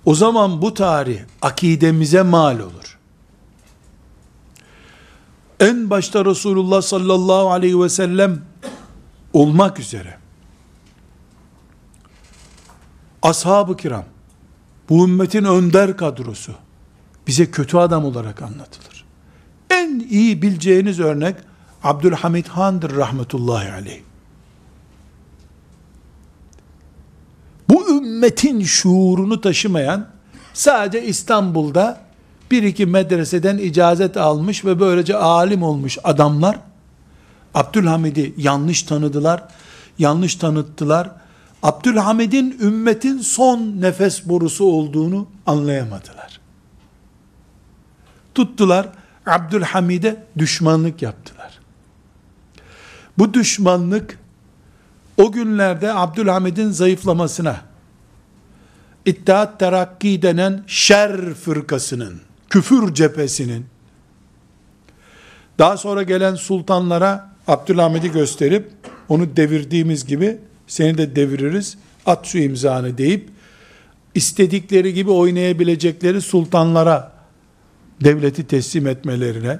[0.06, 2.98] o zaman bu tarih akidemize mal olur.
[5.60, 8.42] En başta Resulullah sallallahu aleyhi ve sellem
[9.34, 10.18] olmak üzere
[13.22, 14.06] ashab-ı kiram
[14.90, 16.52] bu ümmetin önder kadrosu
[17.28, 19.06] bize kötü adam olarak anlatılır.
[19.70, 21.36] En iyi bileceğiniz örnek
[21.84, 24.02] Abdülhamid Han'dır rahmetullahi aleyh.
[27.70, 30.08] bu ümmetin şuurunu taşımayan,
[30.54, 32.02] sadece İstanbul'da
[32.52, 36.60] bir iki medreseden icazet almış ve böylece alim olmuş adamlar,
[37.54, 39.44] Abdülhamid'i yanlış tanıdılar,
[40.00, 41.12] yanlış tanıttılar.
[41.64, 46.40] Abdülhamid'in ümmetin son nefes borusu olduğunu anlayamadılar.
[48.36, 48.90] Tuttular,
[49.26, 51.37] Abdülhamid'e düşmanlık yaptılar.
[53.18, 54.20] Bu düşmanlık,
[55.18, 57.62] o günlerde Abdülhamid'in zayıflamasına,
[59.06, 63.66] İttihat Terakki denen şer fırkasının, küfür cephesinin,
[65.60, 68.72] daha sonra gelen sultanlara Abdülhamid'i gösterip,
[69.10, 70.38] onu devirdiğimiz gibi
[70.68, 73.30] seni de deviririz, at şu imzanı deyip,
[74.16, 77.12] istedikleri gibi oynayabilecekleri sultanlara
[78.04, 79.60] devleti teslim etmelerine,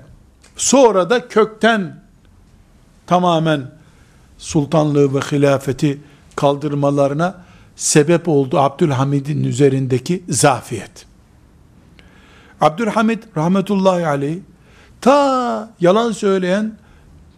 [0.56, 2.07] sonra da kökten
[3.08, 3.72] tamamen
[4.38, 6.02] sultanlığı ve hilafeti
[6.36, 7.36] kaldırmalarına
[7.76, 11.06] sebep oldu Abdülhamid'in üzerindeki zafiyet.
[12.62, 14.38] Abdülhamid rahmetullahi aleyh
[15.02, 16.78] ta yalan söyleyen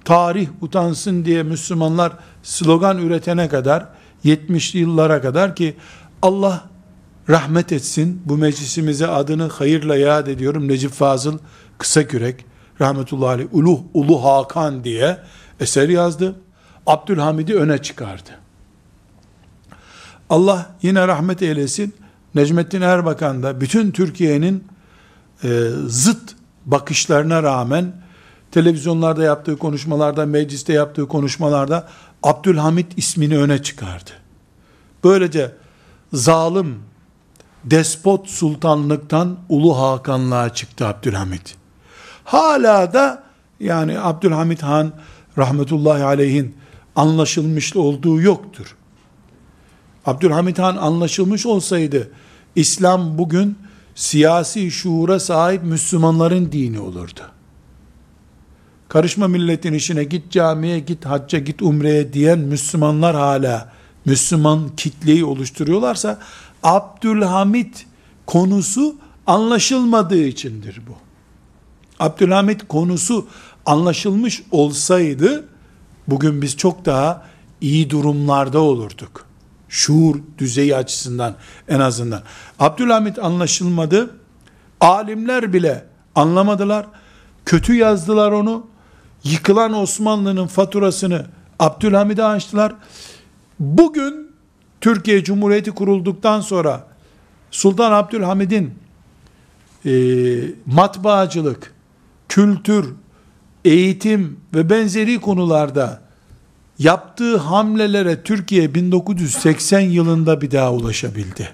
[0.05, 2.13] tarih utansın diye Müslümanlar
[2.43, 3.85] slogan üretene kadar
[4.25, 5.75] 70'li yıllara kadar ki
[6.21, 6.63] Allah
[7.29, 11.37] rahmet etsin bu meclisimize adını hayırla yad ediyorum Necip Fazıl
[11.77, 12.45] Kısakürek
[12.81, 15.17] rahmetullahi aleyh Ulu, Ulu Hakan diye
[15.59, 16.35] eser yazdı.
[16.87, 18.29] Abdülhamid'i öne çıkardı.
[20.29, 21.95] Allah yine rahmet eylesin.
[22.35, 24.67] Necmettin Erbakan da bütün Türkiye'nin
[25.43, 26.35] e, zıt
[26.65, 27.93] bakışlarına rağmen
[28.51, 31.87] televizyonlarda yaptığı konuşmalarda, mecliste yaptığı konuşmalarda
[32.23, 34.11] Abdülhamit ismini öne çıkardı.
[35.03, 35.51] Böylece
[36.13, 36.79] zalim,
[37.63, 41.55] despot sultanlıktan Ulu Hakanlığa çıktı Abdülhamit.
[42.23, 43.23] Hala da
[43.59, 44.91] yani Abdülhamit Han
[45.39, 46.55] rahmetullahi aleyhin
[46.95, 48.75] anlaşılmış olduğu yoktur.
[50.05, 52.11] Abdülhamit Han anlaşılmış olsaydı
[52.55, 53.57] İslam bugün
[53.95, 57.21] siyasi şuura sahip Müslümanların dini olurdu.
[58.89, 63.71] Karışma milletin işine git camiye, git hacca, git umreye diyen Müslümanlar hala
[64.05, 66.19] Müslüman kitleyi oluşturuyorlarsa
[66.63, 67.85] Abdülhamit
[68.25, 68.95] konusu
[69.27, 70.95] anlaşılmadığı içindir bu.
[71.99, 73.27] Abdülhamit konusu
[73.65, 75.45] anlaşılmış olsaydı
[76.07, 77.25] bugün biz çok daha
[77.61, 79.25] iyi durumlarda olurduk.
[79.69, 81.35] Şuur düzeyi açısından
[81.67, 82.21] en azından.
[82.59, 84.15] Abdülhamit anlaşılmadı.
[84.81, 85.85] Alimler bile
[86.15, 86.85] anlamadılar.
[87.45, 88.67] Kötü yazdılar onu.
[89.23, 91.25] Yıkılan Osmanlı'nın faturasını
[91.59, 92.73] Abdülhamid'e açtılar.
[93.59, 94.31] Bugün
[94.81, 96.87] Türkiye Cumhuriyeti kurulduktan sonra
[97.51, 98.73] Sultan Abdülhamid'in
[99.85, 99.91] e,
[100.65, 101.73] matbaacılık,
[102.29, 102.93] kültür,
[103.65, 106.01] eğitim ve benzeri konularda
[106.79, 111.49] yaptığı hamlelere Türkiye 1980 yılında bir daha ulaşabildi.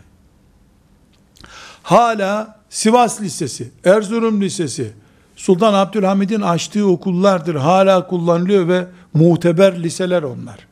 [1.84, 4.94] Hala Sivas Lisesi, Erzurum Lisesi,
[5.36, 7.56] Sultan Abdülhamid'in açtığı okullardır.
[7.56, 10.68] Hala kullanılıyor ve muteber liseler onlar.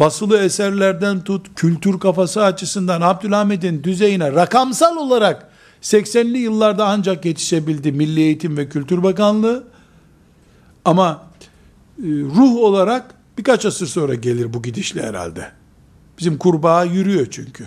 [0.00, 5.47] Basılı eserlerden tut, kültür kafası açısından Abdülhamid'in düzeyine rakamsal olarak
[5.82, 9.68] 80'li yıllarda ancak yetişebildi Milli Eğitim ve Kültür Bakanlığı.
[10.84, 11.26] Ama
[11.98, 15.52] e, ruh olarak birkaç asır sonra gelir bu gidişle herhalde.
[16.18, 17.66] Bizim kurbağa yürüyor çünkü.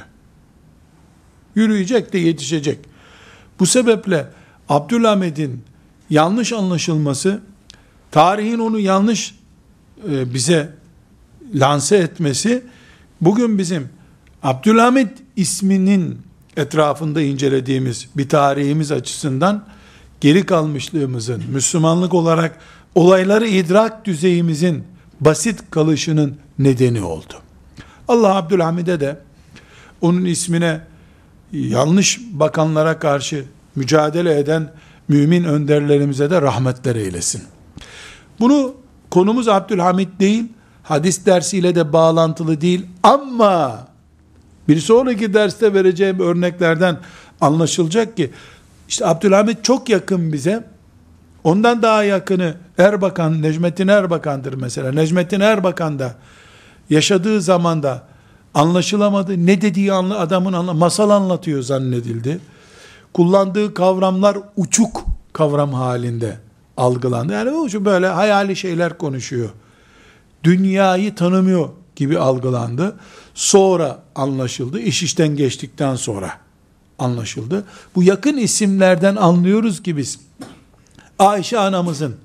[1.55, 2.79] Yürüyecek de yetişecek.
[3.59, 4.27] Bu sebeple
[4.69, 5.63] Abdülhamid'in
[6.09, 7.41] yanlış anlaşılması,
[8.11, 9.35] tarihin onu yanlış
[10.09, 10.73] e, bize
[11.53, 12.63] lanse etmesi,
[13.21, 13.89] bugün bizim
[14.43, 16.17] Abdülhamid isminin
[16.57, 19.65] etrafında incelediğimiz bir tarihimiz açısından
[20.21, 22.59] geri kalmışlığımızın, Müslümanlık olarak
[22.95, 24.83] olayları idrak düzeyimizin
[25.19, 27.33] basit kalışının nedeni oldu.
[28.07, 29.19] Allah Abdülhamid'e de
[30.01, 30.81] onun ismine
[31.51, 33.45] yanlış bakanlara karşı
[33.75, 34.71] mücadele eden
[35.07, 37.43] mümin önderlerimize de rahmetler eylesin.
[38.39, 38.73] Bunu
[39.09, 40.43] konumuz Abdülhamid değil,
[40.83, 43.87] hadis dersiyle de bağlantılı değil ama
[44.71, 46.97] bir sonraki derste vereceğim örneklerden
[47.41, 48.31] anlaşılacak ki
[48.89, 50.63] işte Abdülhamid çok yakın bize.
[51.43, 54.91] Ondan daha yakını Erbakan, Necmettin Erbakan'dır mesela.
[54.91, 56.15] Necmettin Erbakan da
[56.89, 58.03] yaşadığı zamanda
[58.53, 59.45] anlaşılamadı.
[59.45, 62.39] Ne dediği anla, adamın anla, masal anlatıyor zannedildi.
[63.13, 66.37] Kullandığı kavramlar uçuk kavram halinde
[66.77, 67.33] algılandı.
[67.33, 69.49] Yani o böyle hayali şeyler konuşuyor.
[70.43, 72.95] Dünyayı tanımıyor gibi algılandı.
[73.33, 74.79] Sonra anlaşıldı.
[74.79, 76.31] İş işten geçtikten sonra
[76.99, 77.65] anlaşıldı.
[77.95, 80.19] Bu yakın isimlerden anlıyoruz ki biz
[81.19, 82.15] Ayşe anamızın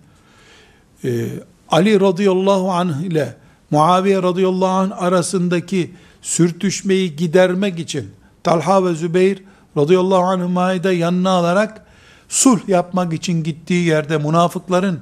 [1.04, 1.28] e,
[1.68, 3.36] Ali radıyallahu anh ile
[3.70, 8.10] Muaviye radıyallahu anh arasındaki sürtüşmeyi gidermek için
[8.44, 9.42] Talha ve Zübeyir
[9.76, 11.86] radıyallahu anh'ı da yanına alarak
[12.28, 15.00] sulh yapmak için gittiği yerde münafıkların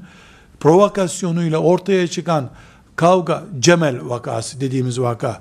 [0.61, 2.51] provokasyonuyla ortaya çıkan
[2.97, 5.41] kavga, Cemel vakası dediğimiz vaka,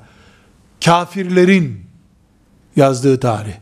[0.86, 1.86] kafirlerin
[2.76, 3.54] yazdığı tarih,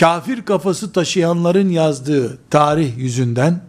[0.00, 3.60] kafir kafası taşıyanların yazdığı tarih yüzünden,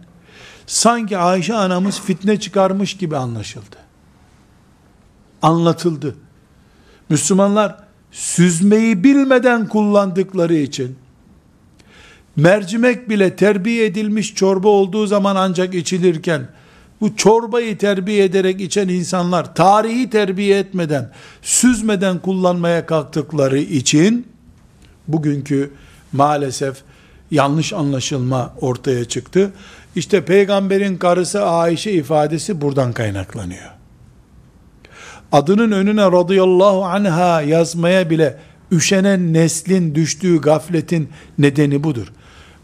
[0.66, 3.76] sanki Ayşe anamız fitne çıkarmış gibi anlaşıldı.
[5.42, 6.16] Anlatıldı.
[7.08, 7.76] Müslümanlar
[8.12, 10.98] süzmeyi bilmeden kullandıkları için
[12.36, 16.48] mercimek bile terbiye edilmiş çorba olduğu zaman ancak içilirken
[17.00, 21.10] bu çorbayı terbiye ederek içen insanlar tarihi terbiye etmeden,
[21.42, 24.26] süzmeden kullanmaya kalktıkları için
[25.08, 25.70] bugünkü
[26.12, 26.76] maalesef
[27.30, 29.52] yanlış anlaşılma ortaya çıktı.
[29.96, 33.70] İşte peygamberin karısı Ayşe ifadesi buradan kaynaklanıyor.
[35.32, 38.38] Adının önüne radıyallahu anha yazmaya bile
[38.72, 42.12] üşenen neslin düştüğü gafletin nedeni budur.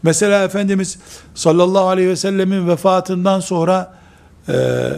[0.03, 0.99] Mesela Efendimiz
[1.35, 3.93] sallallahu aleyhi ve sellemin vefatından sonra
[4.49, 4.89] e,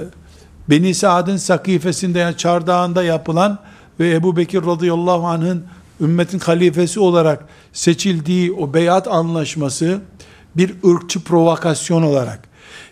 [0.69, 3.59] Beni Saad'ın sakifesinde yani çardağında yapılan
[3.99, 5.63] ve Ebu Bekir radıyallahu anh'ın
[6.01, 10.01] ümmetin halifesi olarak seçildiği o beyat anlaşması
[10.57, 12.39] bir ırkçı provokasyon olarak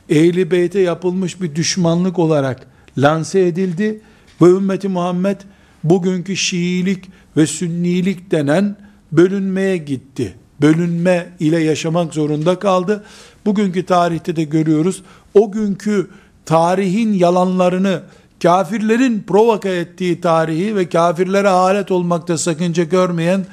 [0.09, 4.01] Ehli Beyt'e yapılmış bir düşmanlık olarak lanse edildi
[4.41, 5.37] ve ümmeti Muhammed
[5.83, 8.75] bugünkü Şiilik ve Sünnilik denen
[9.11, 10.35] bölünmeye gitti.
[10.61, 13.03] Bölünme ile yaşamak zorunda kaldı.
[13.45, 15.03] Bugünkü tarihte de görüyoruz.
[15.33, 16.09] O günkü
[16.45, 18.01] tarihin yalanlarını,
[18.43, 23.45] kafirlerin provoka ettiği tarihi ve kafirlere alet olmakta sakınca görmeyen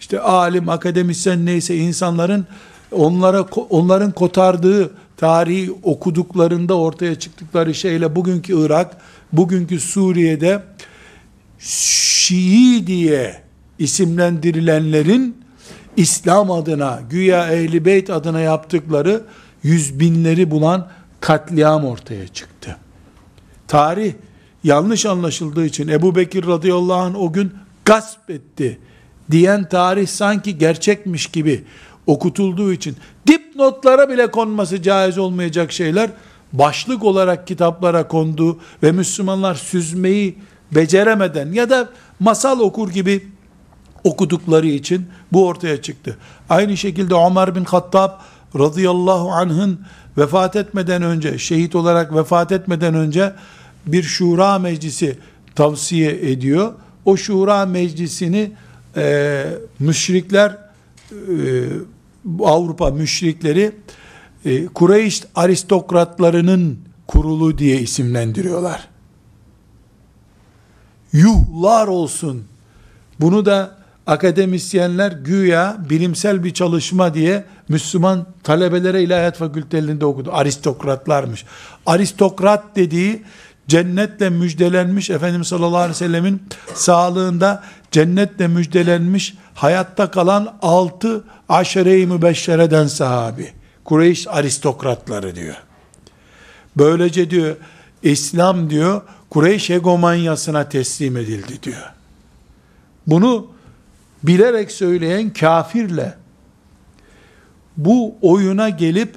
[0.00, 2.46] işte alim, akademisyen neyse insanların
[2.92, 8.96] onlara onların kotardığı tarihi okuduklarında ortaya çıktıkları şeyle bugünkü Irak,
[9.32, 10.62] bugünkü Suriye'de
[11.58, 13.42] Şii diye
[13.78, 15.36] isimlendirilenlerin
[15.96, 19.22] İslam adına, güya Ehli Beyt adına yaptıkları
[19.62, 20.88] yüz binleri bulan
[21.20, 22.76] katliam ortaya çıktı.
[23.68, 24.14] Tarih
[24.64, 27.52] yanlış anlaşıldığı için Ebu Bekir radıyallahu anh o gün
[27.84, 28.78] gasp etti
[29.30, 31.64] diyen tarih sanki gerçekmiş gibi
[32.06, 32.96] okutulduğu için
[33.26, 36.10] dipnotlara bile konması caiz olmayacak şeyler
[36.52, 40.38] başlık olarak kitaplara kondu ve Müslümanlar süzmeyi
[40.74, 41.88] beceremeden ya da
[42.20, 43.28] masal okur gibi
[44.04, 46.18] okudukları için bu ortaya çıktı.
[46.50, 48.10] Aynı şekilde Ömer bin Hattab
[48.58, 49.80] radıyallahu anh'ın
[50.18, 53.32] vefat etmeden önce, şehit olarak vefat etmeden önce
[53.86, 55.18] bir şura meclisi
[55.54, 56.72] tavsiye ediyor.
[57.04, 58.52] O şura meclisini
[58.96, 59.44] e,
[59.78, 60.58] müşrikler
[61.12, 61.16] e,
[62.42, 63.72] Avrupa müşrikleri
[64.44, 68.88] e, Kureyş aristokratlarının kurulu diye isimlendiriyorlar.
[71.12, 72.44] Yuhlar olsun.
[73.20, 73.77] Bunu da
[74.08, 80.30] akademisyenler güya bilimsel bir çalışma diye Müslüman talebelere ilahiyat fakültelerinde okudu.
[80.32, 81.44] Aristokratlarmış.
[81.86, 83.22] Aristokrat dediği
[83.68, 86.42] cennetle müjdelenmiş Efendimiz sallallahu aleyhi ve sellemin
[86.74, 93.52] sağlığında cennetle müjdelenmiş hayatta kalan altı aşere-i mübeşşereden sahabi.
[93.84, 95.56] Kureyş aristokratları diyor.
[96.76, 97.56] Böylece diyor
[98.02, 101.92] İslam diyor Kureyş egomanyasına teslim edildi diyor.
[103.06, 103.57] Bunu
[104.22, 106.14] bilerek söyleyen kafirle
[107.76, 109.14] bu oyuna gelip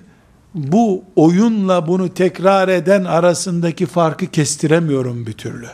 [0.55, 5.67] bu oyunla bunu tekrar eden arasındaki farkı kestiremiyorum bir türlü.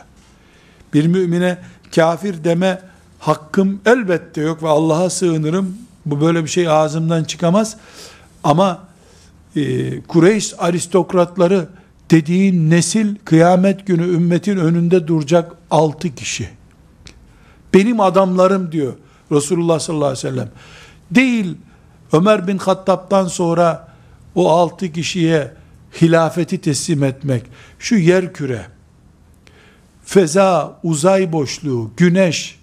[0.94, 1.58] Bir mümine
[1.94, 2.80] kafir deme
[3.18, 5.76] hakkım elbette yok ve Allah'a sığınırım.
[6.06, 7.76] Bu böyle bir şey ağzımdan çıkamaz.
[8.44, 8.78] Ama
[9.56, 11.68] e, Kureyş aristokratları
[12.10, 16.48] dediğin nesil kıyamet günü ümmetin önünde duracak altı kişi.
[17.74, 18.92] Benim adamlarım diyor
[19.32, 20.50] Resulullah sallallahu aleyhi ve sellem.
[21.10, 21.56] Değil
[22.12, 23.88] Ömer bin Hattab'dan sonra
[24.34, 25.52] o altı kişiye
[26.00, 27.42] hilafeti teslim etmek,
[27.78, 28.66] şu yer küre,
[30.04, 32.58] feza, uzay boşluğu, güneş,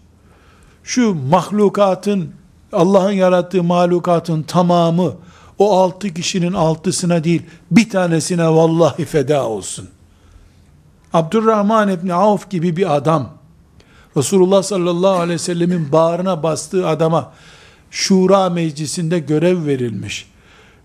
[0.84, 2.32] şu mahlukatın,
[2.72, 5.14] Allah'ın yarattığı mahlukatın tamamı,
[5.58, 9.90] o altı kişinin altısına değil, bir tanesine vallahi feda olsun.
[11.14, 13.30] Abdurrahman İbni Avf gibi bir adam,
[14.18, 17.34] Resulullah sallallahu aleyhi ve sellemin bağrına bastığı adama,
[17.92, 20.30] Şura meclisinde görev verilmiş.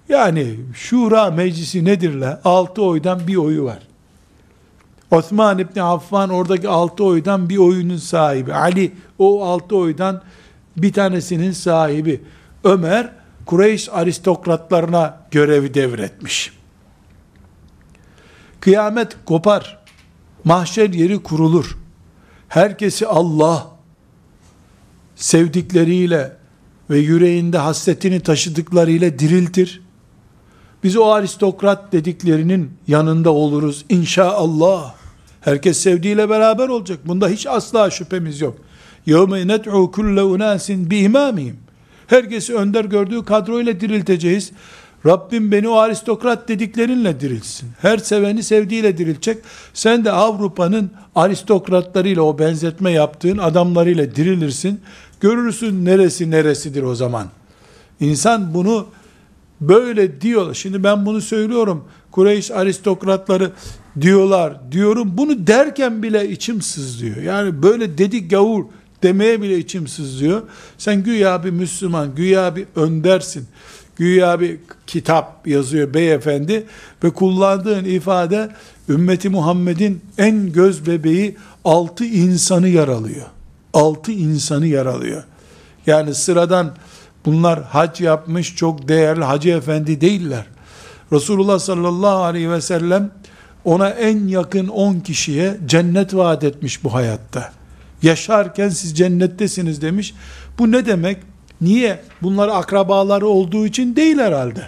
[0.09, 2.41] Yani Şura meclisi nedir la?
[2.45, 3.79] Altı oydan bir oyu var.
[5.11, 8.55] Osman İbni Affan oradaki altı oydan bir oyunun sahibi.
[8.55, 10.23] Ali o altı oydan
[10.77, 12.21] bir tanesinin sahibi.
[12.65, 13.13] Ömer
[13.47, 16.53] Kureyş aristokratlarına görevi devretmiş.
[18.61, 19.79] Kıyamet kopar.
[20.45, 21.80] Mahşer yeri kurulur
[22.50, 23.68] Herkesi Allah
[25.16, 26.38] sevdikleriyle
[26.90, 29.82] ve yüreğinde hasretini taşıdıklarıyla diriltir.
[30.84, 34.96] Biz o aristokrat dediklerinin yanında oluruz inşallah.
[35.42, 37.00] Herkes sevdiğiyle beraber olacak.
[37.06, 38.58] Bunda hiç asla şüphemiz yok.
[39.08, 41.54] يَوْمَ نَدْعُوا كُلَّ اُنَاسٍ بِاِمَامِهِمْ
[42.08, 44.52] Herkesi önder gördüğü kadroyla dirilteceğiz.
[45.07, 47.69] Rabbim beni o aristokrat dediklerinle dirilsin.
[47.81, 49.39] Her seveni sevdiğiyle diriltecek.
[49.75, 54.81] Sen de Avrupa'nın aristokratlarıyla o benzetme yaptığın adamlarıyla dirilirsin.
[55.21, 57.27] Görürsün neresi neresidir o zaman.
[58.01, 58.87] İnsan bunu
[59.61, 60.55] böyle diyor.
[60.55, 61.85] Şimdi ben bunu söylüyorum.
[62.11, 63.51] Kureyş aristokratları
[64.01, 65.13] diyorlar diyorum.
[65.15, 67.17] Bunu derken bile içim sızlıyor.
[67.17, 68.65] Yani böyle dedik gavur
[69.03, 70.43] demeye bile içim sızlıyor.
[70.79, 73.47] Sen güya bir Müslüman, güya bir öndersin.
[74.01, 76.67] Güya bir kitap yazıyor beyefendi
[77.05, 78.51] ve kullandığın ifade
[78.89, 83.27] ümmeti Muhammed'in en göz bebeği altı insanı yaralıyor.
[83.73, 85.25] Altı insanı yaralıyor.
[85.87, 86.75] Yani sıradan
[87.25, 90.45] Bunlar hac yapmış çok değerli hacı efendi değiller.
[91.13, 93.11] Resulullah sallallahu aleyhi ve sellem
[93.65, 97.53] ona en yakın 10 kişiye cennet vaat etmiş bu hayatta.
[98.03, 100.15] Yaşarken siz cennettesiniz demiş.
[100.59, 101.19] Bu ne demek?
[101.61, 102.01] Niye?
[102.23, 104.67] Bunlar akrabaları olduğu için değil herhalde.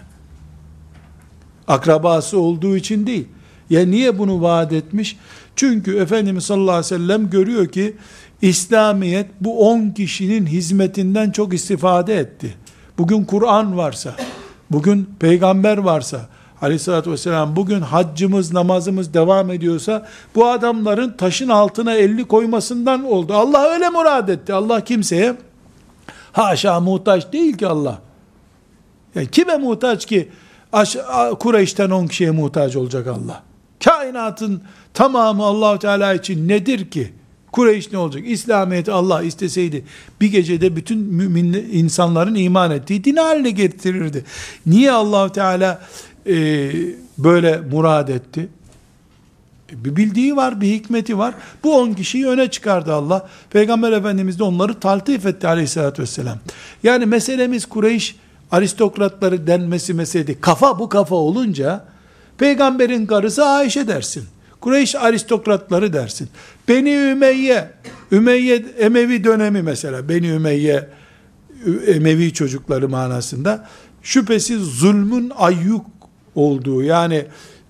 [1.69, 3.29] Akrabası olduğu için değil.
[3.71, 5.17] Ya niye bunu vaat etmiş?
[5.57, 7.97] Çünkü Efendimiz sallallahu aleyhi ve sellem görüyor ki
[8.43, 12.55] İslamiyet bu 10 kişinin hizmetinden çok istifade etti.
[12.99, 14.15] Bugün Kur'an varsa,
[14.71, 16.29] bugün peygamber varsa,
[16.63, 23.35] aleyhissalatü vesselam bugün haccımız, namazımız devam ediyorsa, bu adamların taşın altına elli koymasından oldu.
[23.35, 24.55] Allah öyle murad etti.
[24.55, 25.37] Allah kimseye
[26.33, 28.01] haşa muhtaç değil ki Allah.
[29.15, 30.29] Yani kime muhtaç ki?
[31.41, 33.43] Kureyş'ten 10 kişiye muhtaç olacak Allah.
[33.85, 34.63] Kainatın
[34.95, 37.13] tamamı Allahu Teala için nedir ki?
[37.53, 38.23] Kureyş ne olacak?
[38.27, 39.85] İslamiyet'i Allah isteseydi
[40.21, 44.25] bir gecede bütün mümin insanların iman ettiği din haline getirirdi.
[44.67, 45.81] Niye Allahu Teala
[46.27, 46.71] e,
[47.19, 48.49] böyle murad etti?
[49.73, 51.35] Bir bildiği var, bir hikmeti var.
[51.65, 53.29] Bu on kişiyi öne çıkardı Allah.
[53.51, 56.39] Peygamber Efendimiz de onları taltif etti aleyhissalatü vesselam.
[56.83, 58.17] Yani meselemiz Kureyş
[58.51, 60.41] aristokratları denmesi meseledi.
[60.41, 61.85] Kafa bu kafa olunca
[62.39, 64.25] peygamberin karısı Ayşe dersin.
[64.61, 66.29] Kureyş aristokratları dersin.
[66.69, 67.71] Beni Ümeyye,
[68.13, 70.89] Ümeyye Emevi dönemi mesela, Beni Ümeyye
[71.87, 73.69] Emevi çocukları manasında
[74.03, 75.87] şüphesiz zulmün ayyuk
[76.35, 77.27] olduğu yani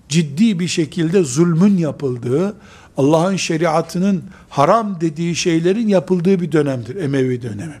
[0.09, 2.55] ciddi bir şekilde zulmün yapıldığı,
[2.97, 7.75] Allah'ın şeriatının haram dediği şeylerin yapıldığı bir dönemdir Emevi dönemi.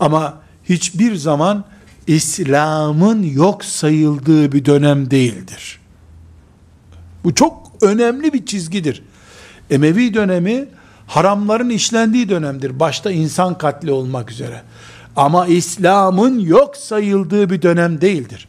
[0.00, 1.64] Ama hiçbir zaman
[2.06, 5.80] İslam'ın yok sayıldığı bir dönem değildir.
[7.24, 9.02] Bu çok önemli bir çizgidir.
[9.70, 10.68] Emevi dönemi
[11.06, 12.80] haramların işlendiği dönemdir.
[12.80, 14.62] Başta insan katli olmak üzere.
[15.16, 18.48] Ama İslam'ın yok sayıldığı bir dönem değildir.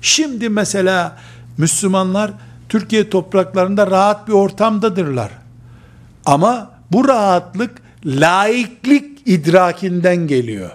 [0.00, 1.18] Şimdi mesela
[1.58, 2.30] Müslümanlar
[2.68, 5.30] Türkiye topraklarında rahat bir ortamdadırlar.
[6.24, 7.70] Ama bu rahatlık
[8.04, 10.70] laiklik idrakinden geliyor.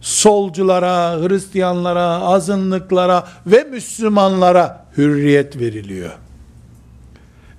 [0.00, 6.10] Solculara, Hristiyanlara, azınlıklara ve Müslümanlara hürriyet veriliyor.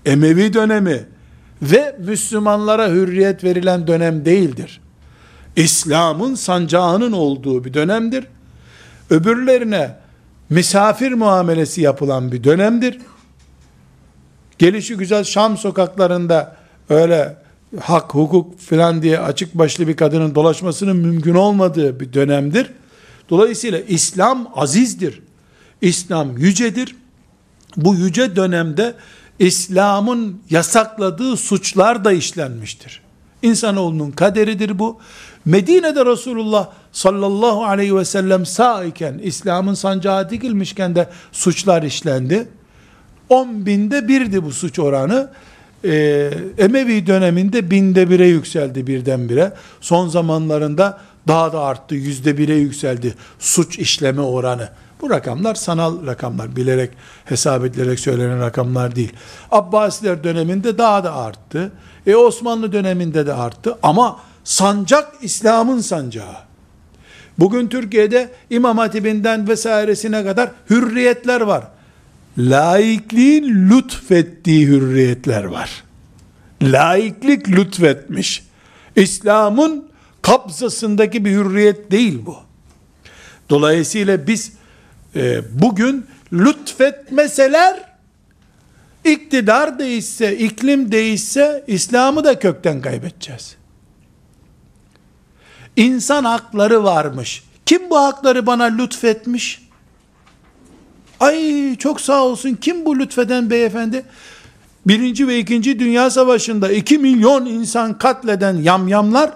[0.05, 1.05] Emevi dönemi
[1.61, 4.82] ve Müslümanlara hürriyet verilen dönem değildir.
[5.55, 8.28] İslam'ın sancağının olduğu bir dönemdir.
[9.09, 9.95] Öbürlerine
[10.49, 12.97] misafir muamelesi yapılan bir dönemdir.
[14.57, 16.55] Gelişi güzel Şam sokaklarında
[16.89, 17.37] öyle
[17.79, 22.71] hak, hukuk filan diye açık başlı bir kadının dolaşmasının mümkün olmadığı bir dönemdir.
[23.29, 25.21] Dolayısıyla İslam azizdir.
[25.81, 26.95] İslam yücedir.
[27.77, 28.95] Bu yüce dönemde
[29.39, 33.07] İslam'ın yasakladığı suçlar da işlenmiştir.
[33.47, 34.99] İnsanoğlunun kaderidir bu.
[35.45, 42.47] Medine'de Resulullah sallallahu aleyhi ve sellem sağ iken, İslam'ın sancağı dikilmişken de suçlar işlendi.
[43.29, 45.29] 10 binde birdi bu suç oranı.
[45.85, 49.53] Ee, Emevi döneminde binde bire yükseldi birdenbire.
[49.81, 54.69] Son zamanlarında daha da arttı, yüzde bire yükseldi suç işleme oranı.
[55.01, 56.91] Bu rakamlar sanal rakamlar, bilerek
[57.25, 59.13] hesap edilerek söylenen rakamlar değil.
[59.51, 61.71] Abbasiler döneminde daha da arttı.
[62.08, 66.36] E Osmanlı döneminde de arttı ama sancak İslam'ın sancağı.
[67.39, 71.64] Bugün Türkiye'de İmam Hatibinden vesairesine kadar hürriyetler var.
[72.38, 75.84] Laikliğin lütfettiği hürriyetler var.
[76.62, 78.43] Laiklik lütfetmiş.
[78.95, 79.89] İslam'ın
[80.22, 82.38] kapsasındaki bir hürriyet değil bu.
[83.49, 84.51] Dolayısıyla biz
[85.16, 87.86] e, bugün lütfetmeseler
[89.12, 93.55] iktidar değişse, iklim değişse İslam'ı da kökten kaybedeceğiz.
[95.76, 97.43] İnsan hakları varmış.
[97.66, 99.68] Kim bu hakları bana lütfetmiş?
[101.20, 102.58] Ay çok sağ olsun.
[102.62, 104.05] Kim bu lütfeden beyefendi?
[104.88, 109.32] Birinci ve ikinci Dünya Savaşı'nda iki milyon insan katleden yamyamlar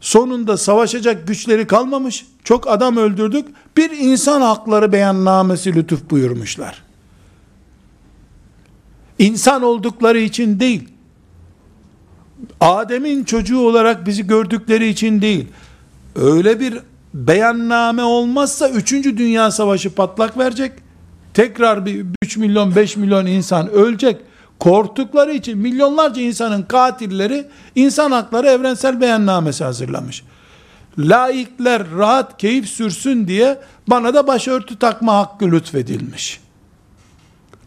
[0.00, 2.26] sonunda savaşacak güçleri kalmamış.
[2.44, 3.48] Çok adam öldürdük.
[3.76, 6.91] Bir insan hakları beyannamesi lütuf buyurmuşlar.
[9.22, 10.88] İnsan oldukları için değil.
[12.60, 15.48] Adem'in çocuğu olarak bizi gördükleri için değil.
[16.16, 16.78] Öyle bir
[17.14, 18.92] beyanname olmazsa 3.
[18.92, 20.72] Dünya Savaşı patlak verecek.
[21.34, 24.16] Tekrar bir 3 milyon 5 milyon insan ölecek.
[24.58, 30.24] Korktukları için milyonlarca insanın katilleri insan hakları evrensel beyannamesi hazırlamış.
[30.98, 36.40] Laikler rahat keyif sürsün diye bana da başörtü takma hakkı lütfedilmiş.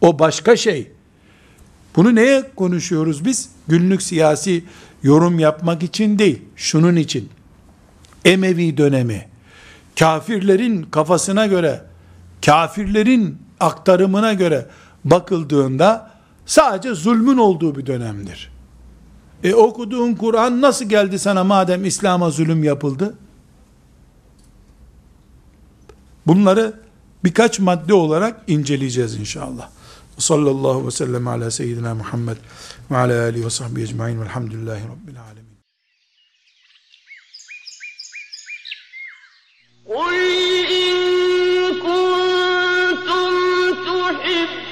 [0.00, 0.95] O başka şey.
[1.96, 3.48] Bunu neye konuşuyoruz biz?
[3.68, 4.64] Günlük siyasi
[5.02, 7.28] yorum yapmak için değil, şunun için.
[8.24, 9.28] Emevi dönemi,
[9.98, 11.82] kafirlerin kafasına göre,
[12.46, 14.66] kafirlerin aktarımına göre
[15.04, 16.10] bakıldığında
[16.46, 18.50] sadece zulmün olduğu bir dönemdir.
[19.44, 23.14] E okuduğun Kur'an nasıl geldi sana madem İslam'a zulüm yapıldı?
[26.26, 26.80] Bunları
[27.24, 29.68] birkaç madde olarak inceleyeceğiz inşallah.
[30.16, 32.38] وصلى الله وسلم على سيدنا محمد
[32.90, 35.56] وعلى آله وصحبه أجمعين والحمد لله رب العالمين.
[39.86, 40.14] قل
[40.80, 40.94] إن
[41.86, 43.32] كنتم
[43.84, 44.65] تحبون